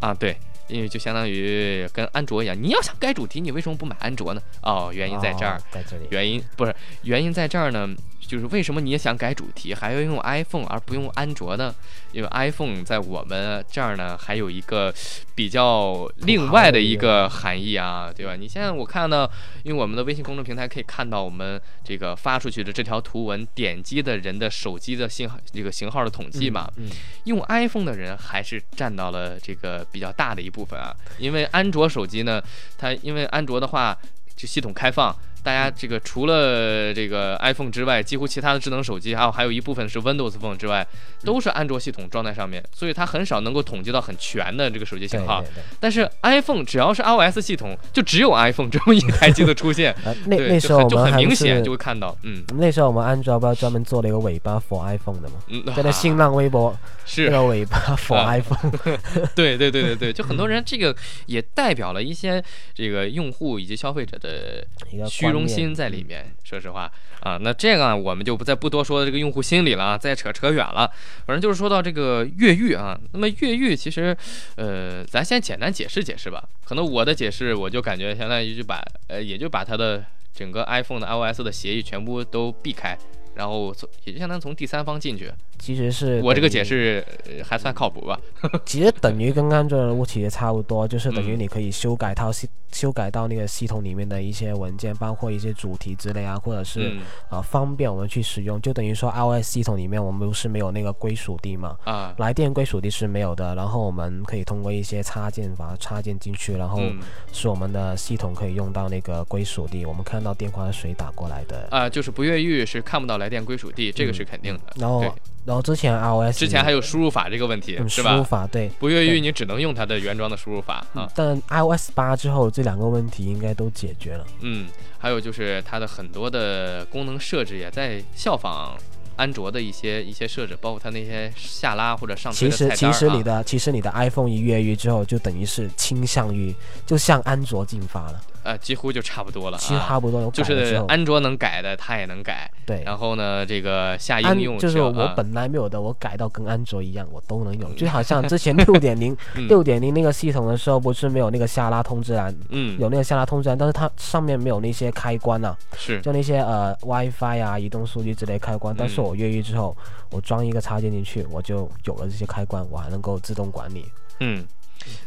[0.00, 0.36] 啊，对。
[0.68, 4.42] 因为就相当于跟安卓一样，你要想改主题，你为什么不买安卓呢？
[4.62, 6.08] 哦，原因在这儿哦，在这里。
[6.10, 7.88] 原因不是原因在这儿呢，
[8.26, 11.74] 就是为什么你也想改主题，还要用 iPhone 而不用安卓呢？
[12.12, 14.92] 因为 iPhone 在我们这儿呢，还有一个
[15.34, 18.34] 比较另外的一个含义啊，对吧？
[18.34, 19.30] 你现在我看到，
[19.62, 26.88] 因为我们的微信公众平台可以看到我们这个发出去的这条图文点击的人的手机的信号这个型号的统计嘛，嗯，
[27.24, 32.42] 用 iPhone 的人还是占到了这个比较大的一部分啊，因为安卓手机呢，
[32.78, 33.96] 它因为安卓的话，
[34.34, 35.14] 就系统开放，
[35.46, 40.84] 大家这个除了这个 iPhone 之外，几乎其他的智能手机，还有还有一部分是 Windows Phone 之外，
[41.22, 45.50] 都是安卓系统装在上面，所以它很少能够统计到很全的这个手机型号对。
[45.54, 45.62] 对。
[45.78, 58.72] 但是 iPhone 只要是 iOS 系统，就只有 iPhone 这么一台机子出现，呃，那，那时候就很明显就会看到，嗯那时候我们安卓不是专门做了一个尾巴 for iPhone 的嘛，嗯，在那新浪微博 是那个尾巴 for 啊 iPhone，
[59.36, 60.92] 对对对对对，就很多人这个
[61.26, 62.42] 也代表了一些
[62.74, 66.34] 这个用户以及消费者的一个虚荣观念心在里面。
[66.44, 70.90] 说实话啊，那这个我们就不再不多说这个用户心理了啊，再扯扯远了。
[71.26, 74.16] 反正就是说到这个越狱啊，那么越狱其实，
[74.56, 76.42] 呃，咱先简单解释解释吧。
[76.64, 82.96] 可能我的解释我就感觉相当于就把呃，也就把它的整个 iPhone 的 iOS 的协议全部都避开。
[83.34, 88.18] 然后从也就相当于从第三方进去，其实是我这个解释呃还算靠谱吧？
[88.64, 98.60] 其实等于跟安卓的物体也差不多，就是等于嗯你可以修改套系修改到那个系统里面的一些文件，包括一些主题之类啊，或者是、嗯呃方便我们去使用。
[98.60, 106.98] 就等于说 iOS 系统里面我们不是没有那个归属地嘛，啊，来电归属地是没有的，然后我们可以通过一些插件把它插件进去，然后嗯
[107.32, 109.86] 使我们的系统可以用到那个归属地。
[109.86, 114.60] 我们看到电话是谁打过来的，啊，就是不越狱是看不到来电归属地，这个是肯定的。
[114.76, 115.12] 然后对，
[115.46, 118.10] 然后之前 iOS 之前还有输入法这个问题，嗯是吧？
[118.10, 118.68] 输入法对。
[118.78, 121.08] 不越狱你只能用它的原装的输入法啊。
[121.14, 124.26] 但 iOS 八之后，这两个问题应该都解决了。
[124.40, 124.66] 嗯，
[124.98, 128.76] 还有就是它的很多的功能设置也在效仿
[129.14, 136.54] 安卓的一些一些设置，包括它那些下拉或者上推其实其实你的其实你的 iPhone 一越狱之后，就等于是倾向于
[136.84, 139.84] 就向安卓进发了，呃几乎就差不多了其实啊。
[139.86, 142.50] 差不多有就是安卓能改的，它也能改。
[142.64, 142.82] 对。
[142.84, 147.74] 然后呢，这个下安应用就是我本来没有的，我改到跟安卓一样，我都能用。
[147.76, 158.74] 就好像之前 六点零嗯六点零那个系统的时候，不是没有那个下拉通知栏，嗯有那个下拉通知栏，但是它上面没有那些开关啊，是就那些呃 WiFi 啊、移动数据之类开关。
[158.76, 159.76] 但是嗯我越狱之后，
[160.10, 163.84] 我装一个插件进去，我就有了这些开关，我还能够自动管理。
[164.20, 164.46] 嗯，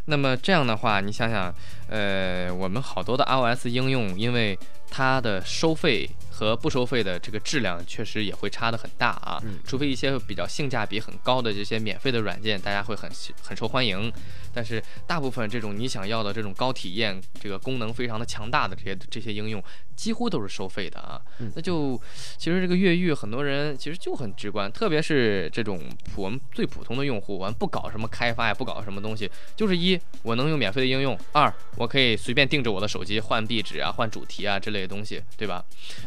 [0.06, 1.54] 那么这样的话，你想想，
[1.88, 4.58] 呃，我们好多的 iOS 应用，因为
[4.90, 6.08] 它的收费
[6.40, 9.38] 和不收费的这个质量确实也会差的很大啊。
[9.44, 13.10] 嗯除非一些比较性价比很高的这些免费的软件，大家会很
[13.42, 14.10] 很受欢迎。
[14.52, 19.62] 但是大部分这种你想要的这种高体验、这个功能非常的强大的这些这些应用，
[19.94, 21.20] 几乎都是收费的啊。
[21.40, 22.00] 嗯那就
[22.38, 25.78] 其实这个越狱，很多人其实就很直观，特别是这种
[26.12, 35.64] 普我们最普通的用户，我们不搞什么开发呀，不搞什么东西，就是一我能用免费的应用，二我可以随便定制我的手机换壁纸啊、换主题啊之类的东西，对吧？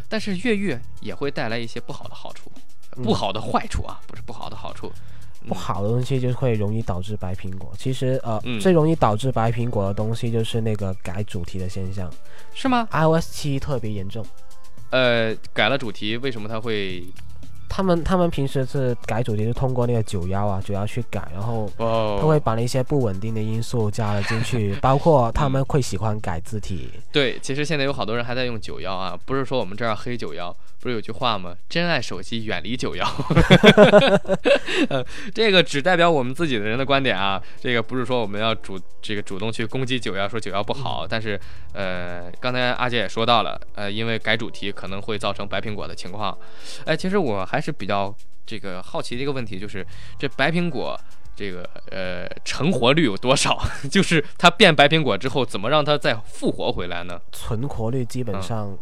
[0.09, 2.51] 但是越狱也会带来一些不好的好处，
[3.03, 4.91] 不好的坏处啊，不是不好的好处。
[5.45, 7.73] 不好的东西就会容易导致白苹果。
[7.77, 12.09] 其实呃，嗯最容易导致白苹果的东西就是那个改主题的现象
[12.53, 14.25] 是吗？，iOS 七特别严重。
[14.91, 17.03] 呃，改了主题，为什么它会？
[17.75, 26.87] 他们他们平时是改主题是通过那个九幺啊九幺去改，然后哦，他会把那些不稳定的因素加了进去， 包括他们会喜欢改字体。
[27.11, 31.55] 对，其实现在有好多人还在用九幺啊，不是说我们这儿黑九幺，不是有句话吗？
[31.69, 33.07] 真爱手机，远离九幺。
[34.91, 35.01] 呃，
[35.33, 41.07] 这个只代表我们自己的人的观点啊，这个不是说我们要主这个主动去攻击九幺，说九幺不好。
[41.07, 41.39] 但是
[41.71, 46.37] 呃，刚才阿杰也说到了，呃，因为改主题可能会造成白苹果的情况。
[46.85, 48.13] 哎，其实我还是比较
[48.45, 49.87] 这个好奇的一个问题，就是
[50.19, 50.99] 这白苹果。
[51.35, 53.59] 这个呃成活率有多少？
[53.89, 57.19] 就是它变白苹果之后，怎么让它再复活回来呢？
[57.31, 58.77] 存活率基本嗯上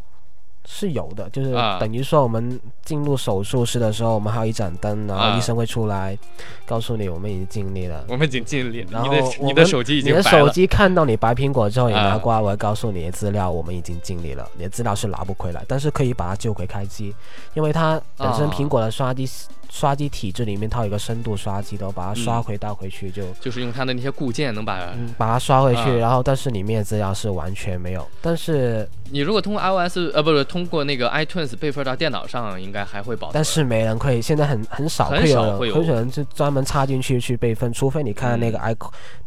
[0.65, 1.77] 是有的，就是啊。
[1.79, 5.31] 等于说我们进入手术室的时候，我们还有一盏灯，然啊。
[5.31, 6.17] 后医生会出来
[6.65, 8.05] 告诉你我们已经尽力了。
[8.07, 10.23] 我们已经尽力了，然后你的手机已经你的。
[10.23, 12.09] 手机看到你白苹果之后，你啊。
[12.09, 17.13] 拿过来，我会告诉你的资料，我们已经尽力了，你的资料是拿不回来，但是可以把它救回开机，
[17.53, 18.53] 因为它本身啊。
[18.53, 19.27] 苹果的刷机、
[19.73, 23.23] 刷机体制里面它有一个深度刷机的，我把它刷嗯回到回去就。
[23.39, 33.31] 就是用它的那些固件能把，嗯，把它刷回去，啊然后但是里面的资料是完全没有，但是你如果通过 iOS 呃不是通过那个 iTunes 备份到电脑上，应该还会保存。
[33.33, 38.75] 但是没人会，现在很很少很会有人，少会有很少人就专门插进去去备份，除非你看那个嗯 i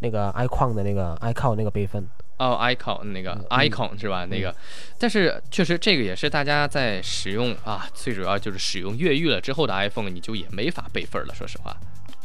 [0.00, 2.06] 那个 iCon 的那个 iCon 那个备份，
[2.38, 4.24] 哦，icon 那个嗯 icon 是吧？
[4.26, 4.54] 那个，
[4.98, 11.34] 但是确实这个也是大家在使用啊，最主要就是使用越狱了之后的 iPhone，你就也没法备份了。
[11.34, 11.76] 说实话，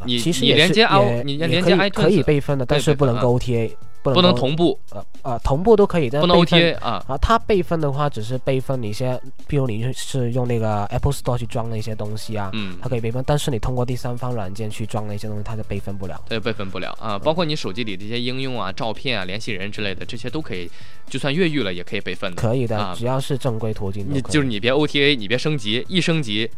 [0.05, 7.03] 你其实你连接 i 你连接也可以备份的，但是不能够 OTA，不不能同步，呃呃同步都可以，但不能 OTA 啊。
[7.07, 16.21] 啊，它备份的话，只是备份你一些，比如你是用那个 Apple Store 去装的一些东西啊，嗯它，可以备份，但是你通过第三方软件去装的一些东西，它就备份不了。
[16.29, 20.69] 它就备份不了啊，包括你手机里的一些应用啊、照片啊、联系人之类的，这些都可以，
[21.09, 22.41] 就算越狱了也可以备份的。
[22.41, 24.05] 可以的，啊只要是正规途径。
[24.09, 26.49] 你就是你别 OTA，你别升级，一升级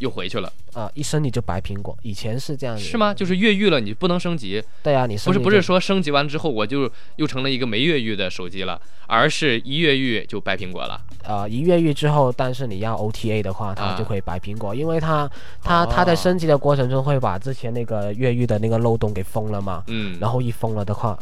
[0.00, 2.82] 又回去了，啊、一升你就白苹果，以前是这样子。
[2.82, 3.14] 是吗？？
[3.14, 11.00] 就是越狱了你不能升级，对啊，你不是不是说升级完之后我就又成了一个没越狱的手机了，而是一越狱就白苹果了。
[11.24, 15.30] 呃一越狱之后，但是你要 OTA 的话，它啊就可以白苹果，因为它
[15.62, 21.18] 它它在哦升级的过程中会把之前那个越狱的那个漏洞给封了嘛，嗯，然后一封了的话。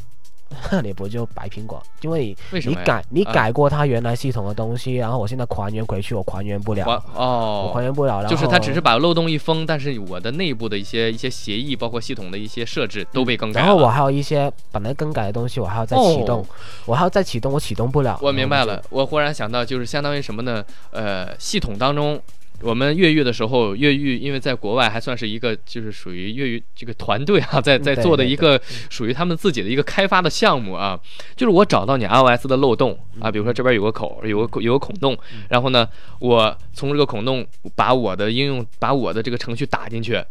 [0.83, 1.83] 你不就白苹果？
[2.03, 6.85] 因为你为什么呀改你啊改过它原来系统的东西，然后我现在还原回去，我还原不了，
[7.15, 7.83] 哦我还哦。
[7.83, 8.21] 原不了。
[8.23, 13.67] 然就是它只是把漏洞一封，但是我的内部的一些一些协议，包括系统的一些设置都被更改了。
[13.67, 16.47] 然后我还有一些本来更改的东西，我还要再启动，哦
[16.87, 18.19] 我还要再启动，我启动不了。
[18.23, 20.65] 我明白了我忽然想到，就是相当于什么呢？
[20.91, 22.21] 呃，系统当中，
[22.61, 30.99] 我们越狱的时候，越狱因为在国外还算是一个，就是属于越狱这个团队啊，在在做的一个属于他们自己的一个开发的项目啊。
[31.37, 35.17] 就是我找到你 iOS 的漏洞啊，比如说这边有个口，有个有个孔洞，
[35.49, 35.89] 然后呢，
[36.19, 37.47] 我从这个孔洞
[37.77, 40.23] 把我的应用，把我的这个程序打进去。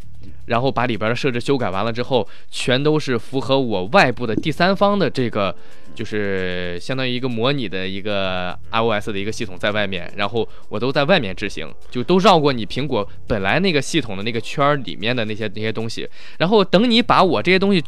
[0.47, 5.55] 然后把里边的设置修改完了之后，全都是符合我外部的第三方的这个，
[5.97, 17.83] 就是相当于一个模拟的一个 iOS 的一个系统在外面，然后我都在外面执行，就都绕过你苹果本来那个系统的那个圈儿里面的那些那些东西，然后等你把我这些东西。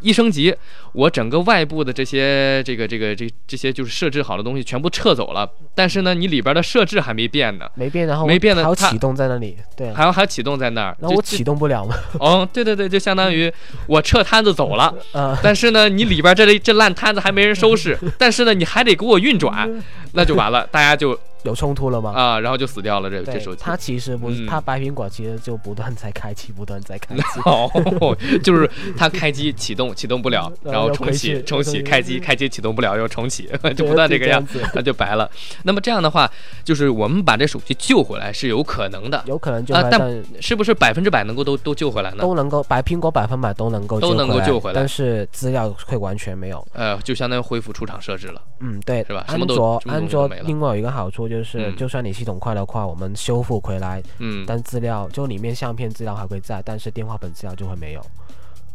[0.00, 0.54] 一升级，
[0.94, 10.96] 我整个外部的这些这个这个这这些就是设置好的东西全部撤走了，但是呢，你里边的设置还没变呢，没变，然后没变的还有启动在那里，对啊，还要还启动在那儿。
[11.00, 13.52] 然后我启动不了吗，哦，对对对，就相当于
[13.88, 19.68] 我撤摊子走了，嗯，但是呢，你里边这这烂摊子还没人收拾， 但是呢，你还得给我运转，
[20.12, 22.12] 那就完了， 大家就有冲突了吗？
[22.14, 23.10] 啊，然后就死掉了。
[23.10, 23.60] 这这对手，机。
[23.62, 27.22] 它其实不是，嗯它白苹果其实就不断在开机，不断在开机。
[27.44, 27.68] 哦，
[28.42, 35.30] 就是它开机启动启动不了，然后然后重启重启开机开机启动不了又重启， 就不断这个样子那 就白了。
[35.62, 36.30] 那么这样的话，
[36.64, 42.18] 就是我们把这手机救回来是有可能的，有可能就会，啊但但是不是百分之百能够都都救回来呢？
[42.22, 46.66] 都能够白苹果百分百都能够都能够救回来但是资料会完全没有。
[46.72, 48.40] 呃，就相当于恢复出厂设置了。
[48.60, 58.00] 嗯，对，是吧安卓安卓西都没了另外有一个好处就是，嗯就算你系统坏的话，我们修复回来，嗯，但资料就里面相片资料还会在，但是电话本资料就会没有。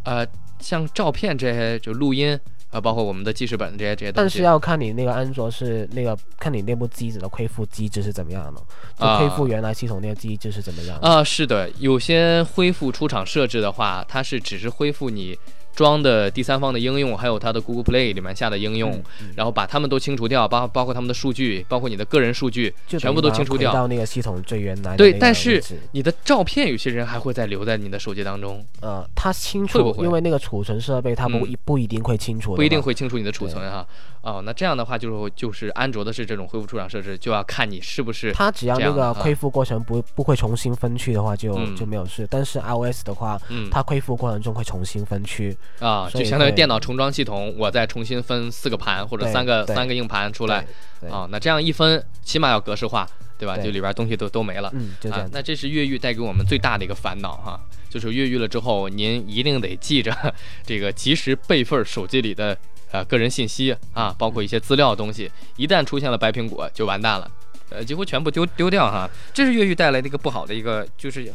[0.04, 0.26] 呃，
[0.60, 2.40] 像照片这些就录音
[2.72, 8.62] 啊、包括我们的记事本这些这些东西，但是要看你那个安卓是那个看你那部机子的恢复机制是怎么样的，
[8.96, 11.08] 就啊恢复原来系统那个机制是怎么样的。
[11.08, 15.36] 啊、是的，有些恢复出厂设置的话，它是只是恢复你
[15.80, 23.72] 装的第三方的应用，还有它的 Google Play 里面下的应用，嗯然后把它们都清除掉，包包括他们的数据，包括你的个人数据，全部都清除掉。
[23.72, 25.64] 到那个系统最原来的对那，个但是
[25.94, 30.04] 你的照片有些人还会再留在你的手机当中，呃，它清除，会不会？
[30.04, 31.56] 因为那个储存设备它不、嗯。
[31.64, 33.86] 不一定会清除，不一定会清除你的储存哈。
[34.22, 42.28] 哦，那这样的话就是就是安卓的是这种恢复出厂设置，就要看你是不是它只要那个恢复过程不不会重新分区的话就，就、嗯没有事。
[42.30, 50.66] 但是 iOS 的话，嗯它恢复过程中会重新分区啊，就相当于电脑重装系统，我再重新分四个盘或者三个三个硬盘出来
[51.10, 53.08] 啊，那这样一分起码要格式化，
[53.38, 53.56] 对吧？
[53.56, 54.70] 对就里边东西都都没了。
[54.74, 57.60] 嗯，就这样。，啊那这是越狱带给我们最大的一个烦恼哈，
[57.90, 60.14] 就是越狱了之后，您一定得记着
[60.66, 62.58] 这个及时备份手机里的
[62.92, 67.32] 呃个人信息啊，包括一些资料东西，一旦出现了白苹果就完蛋了，
[67.70, 69.10] 呃，几乎全部丢丢掉哈。
[69.34, 71.32] 这是越狱带来的一个不好的一个，就是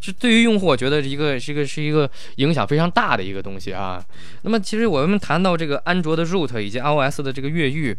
[0.00, 4.04] 就对于用户，我觉得一个是一个是一个影响非常大的一个东西啊。
[4.42, 7.96] 那么其实我们谈到这个安卓的 root 以及 iOS 的这个越狱，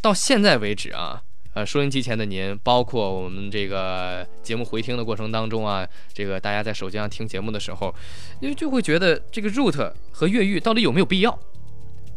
[0.00, 1.22] 到现在为止啊。
[1.54, 7.94] 呃，收音机前的您，包括我们这个节目回听的过程当中啊，这个大家在手机上听节目的时候，
[8.40, 11.38] 因为就会觉得这个 root 和越狱到底有没有必要？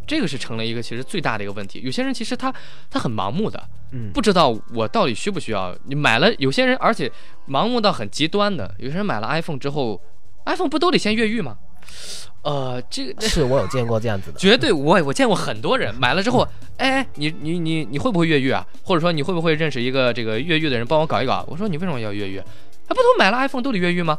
[0.09, 1.79] 这个是成了一个其实最大的一个问题。
[1.83, 2.51] 有些人其实他
[2.89, 5.77] 他很盲目的，嗯不知道我到底需不需要。
[5.85, 7.11] 你买了，有些人而且
[7.47, 10.01] 盲目到很极端的，有些人买了 iPhone 之后
[10.47, 11.57] ，iPhone 不都得先越狱吗？
[12.41, 14.39] 呃，这个是我有见过这样子的。
[14.39, 16.41] 绝对，我我见过很多人买了之后，
[16.77, 18.65] 哎，哎你你你你会不会越狱啊？
[18.81, 21.45] 或者说你会不会认识一个这个越狱的人，帮我搞一搞？
[21.47, 22.41] 我说你为什么要越狱？
[22.87, 24.17] 他不都买了 iPhone 都得越狱吗？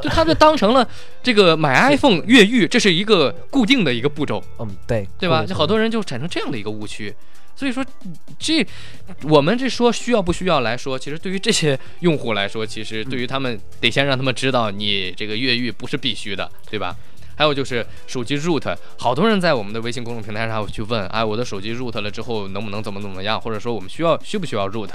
[0.00, 0.88] 就他就当成了
[1.22, 5.44] 这个买 iPhone 越狱，这是一个固定的一个步骤，嗯，对，对吧？
[5.44, 7.14] 就好多人就产生这样的一个误区。
[7.54, 7.84] 所以说，
[8.38, 8.66] 这
[9.24, 16.96] 我们这说需要不需要来说，其实对于这些用户来说，其实对于他们得先让他们知道，你这个越狱不是必须的，对吧？
[17.36, 24.90] 还有就是手机 root，好多人在我们的微信公众平台上去问，哎，我的手机 root 了之后能不能怎么怎么样，或者说我们需要需不需要 root？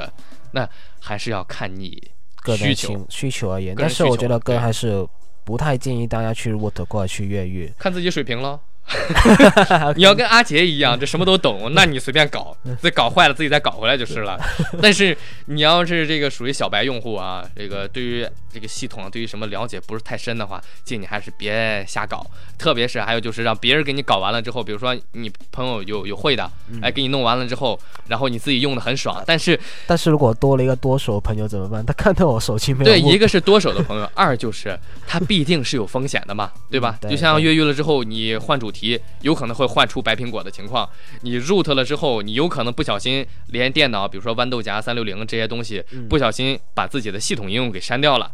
[0.51, 0.67] 那
[0.99, 2.01] 还是要看你
[2.47, 5.05] 个人需求情，需求而言，但是我觉得哥还是
[5.43, 6.53] 不太建议大家去
[7.01, 7.71] 来去越狱。
[7.77, 8.57] 看自己水平喽。
[9.95, 14.39] 你要跟阿杰一样，这什么都懂， 那你随便搞，再搞坏了自己再搞回来就是了。
[14.81, 15.15] 但是
[15.45, 22.25] 你要是这个属于小白用户啊，这个对于这个系统对于什么了解不是太深的话，建议你还是别瞎搞。
[22.57, 26.49] 特别是还有就是让别人给你搞完了之后，比如说你朋友有有会的，
[26.81, 31.85] 哎，给你弄完了之后，然后你自己用的很爽，但是但是如果多了一个多手朋友怎么办？
[31.85, 36.97] 他看到我手机没有对，一个是多手的朋友，二就是他必定是有风险的嘛，对吧？
[37.09, 38.76] 就像越狱了之后，你换主题，
[39.21, 40.87] 有可能会换出白苹果的情况；
[41.21, 48.31] 你 root 了之后，你有可能不小心连电脑，比如说豌豆荚、三六零这些东西，嗯不小心把自己的系统应用给删掉了，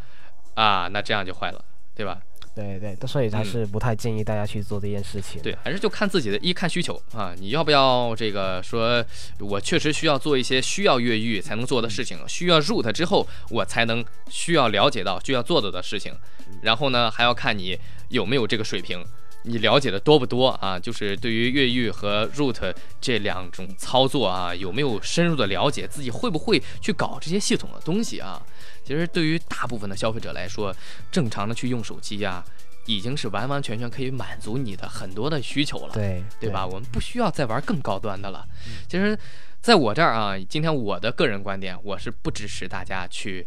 [0.56, 1.64] 啊，那这样就坏了，
[1.96, 2.20] 对吧？
[2.56, 5.42] 对对，所以他是不太建议大家去做这件事情。
[5.42, 9.04] 嗯对，还是就看自己的，一看需求啊，你要不要这个说，
[9.40, 16.14] 我确实需要做一些需要越狱才能做的事情，需要 root 之后我才能需要了解到需要做的的事情，
[16.62, 17.76] 然后呢还要看你
[18.10, 19.04] 有没有这个水平。
[19.44, 20.80] 你了解的多不多啊？
[20.80, 25.88] 就是对于越狱和 root 这两种操作啊，有没有深入的了解？
[25.88, 28.42] 自己会不会去搞这些系统的东西啊？
[28.86, 30.74] 其实对于大部分的消费者来说，
[31.12, 32.44] 正常的去用手机呀、
[32.86, 35.94] 已经是完完全全可以满足你的很多的需求了。
[35.94, 36.66] 对对吧？？
[36.66, 38.46] 我们不需要再玩更高端的了。
[38.88, 39.18] 其实，
[39.62, 43.46] 在我这儿啊，今天我的个人观点，我是不支持大家去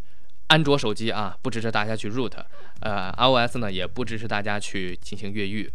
[0.48, 2.32] 安卓手机啊，不支持大家去 root，
[2.80, 5.70] 呃，iOS 呢也不支持大家去进行越狱。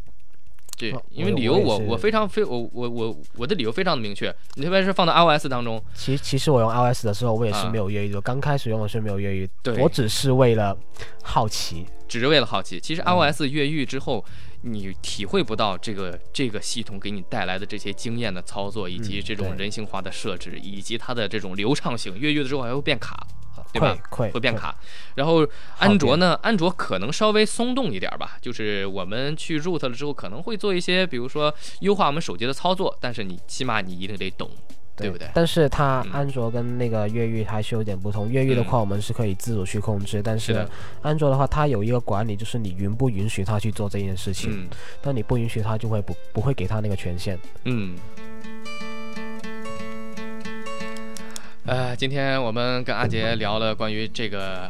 [0.82, 8.20] 对哦，因为理由我我我非常非我我我我的理由非常的明确，你特别是放到 iOS 当中，其其实我用 iOS 的时候，我也是啊没有越狱的。
[8.22, 10.76] 刚开始用的是没有越狱，对我只是为了
[11.24, 11.86] 好奇。
[12.08, 12.78] 只是为了好奇。
[12.78, 14.26] 其嗯实 iOS 越狱之后，
[14.64, 22.18] 你体会不到这个这个系统给你带来的这些经验的操作，以及嗯这种人性化的设置，以及它的这种流畅性。
[22.20, 23.26] 越狱了之后还会变卡，
[23.72, 23.98] 对吧？
[24.10, 24.76] 会变卡。
[25.16, 25.48] 然后
[25.78, 34.50] 安卓呢，安卓可能稍微松动一点吧，就是我们去 root 了之后，可能会做一些，比如说优化我们手机的操作，但是你起码你一定得懂，
[34.96, 35.30] 对不对？
[35.34, 38.30] 但是它嗯安卓跟那个越狱还是有点不同。
[38.30, 40.68] 越狱的话，我们是可以自主去控制，但是
[41.02, 44.52] 安卓的话，它有一个管理，就是你允不允许它去做这件事情。
[44.52, 44.70] 嗯
[45.02, 47.38] 但你不允许它，就会不不会给它那个权限。
[47.66, 47.96] 嗯。
[51.64, 54.70] 呃，今天我们跟阿杰聊了关于这个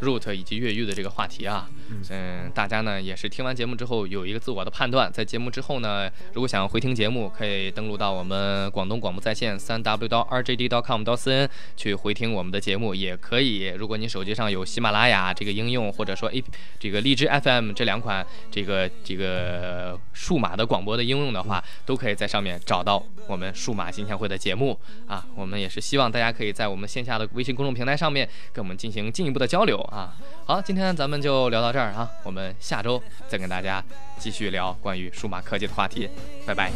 [0.00, 1.68] root 以及越狱的这个话题啊，
[2.10, 16.42] 嗯，大家呢也是听完节目之后有一个自我的判断，在节目之后呢，如果想要回听节目，可以登录到我们广东广播在线三 w 到 rjd 到 com 到 cn 去回听我们的节目，也可以，如果你手机上有喜马拉雅这个应用，或者说 A
[16.78, 25.26] 这个荔枝 FM 这两款这个这个数码的广播的应用的话，都可以在上面找到我们数码新鲜会的节目啊。
[25.34, 30.12] 我们也是希望大家可以在我们线下的微信公众平台上面跟我们进行进一步的交流啊。
[30.44, 33.82] 好，今天咱们就聊到这儿啊，我们下周再跟大家
[34.18, 36.08] 继续聊关于数码科技的话题，
[36.46, 36.70] 拜拜。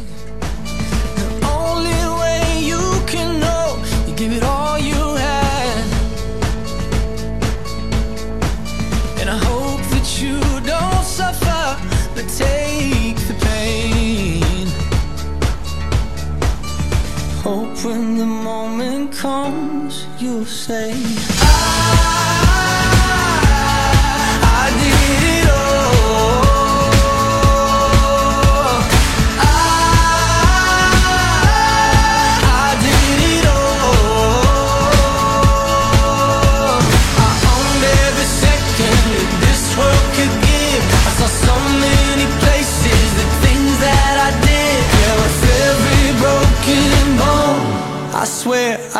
[17.83, 22.40] when the moment comes you'll say I,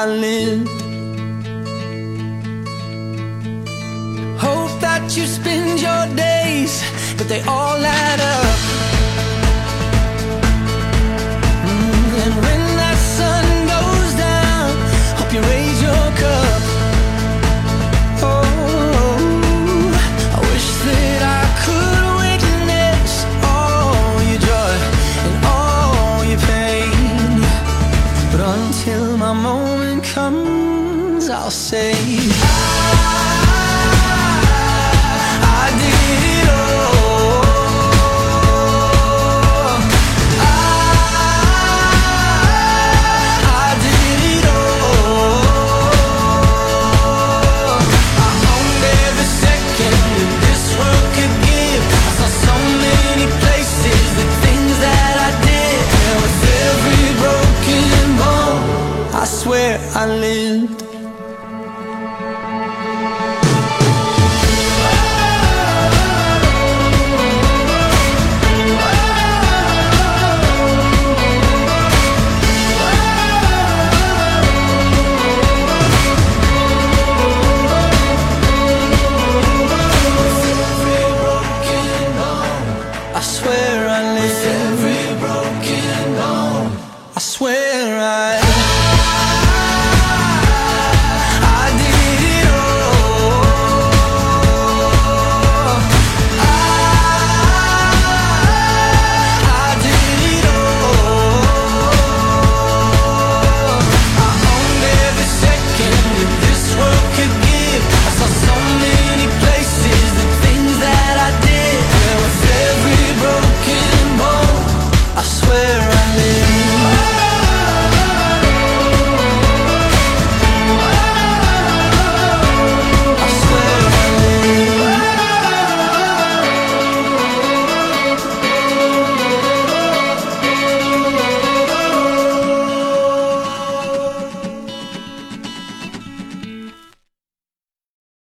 [0.02, 0.68] I live.
[4.40, 6.84] Hope that you spend your days,
[7.20, 8.51] but they all add up.
[60.02, 61.01] I lived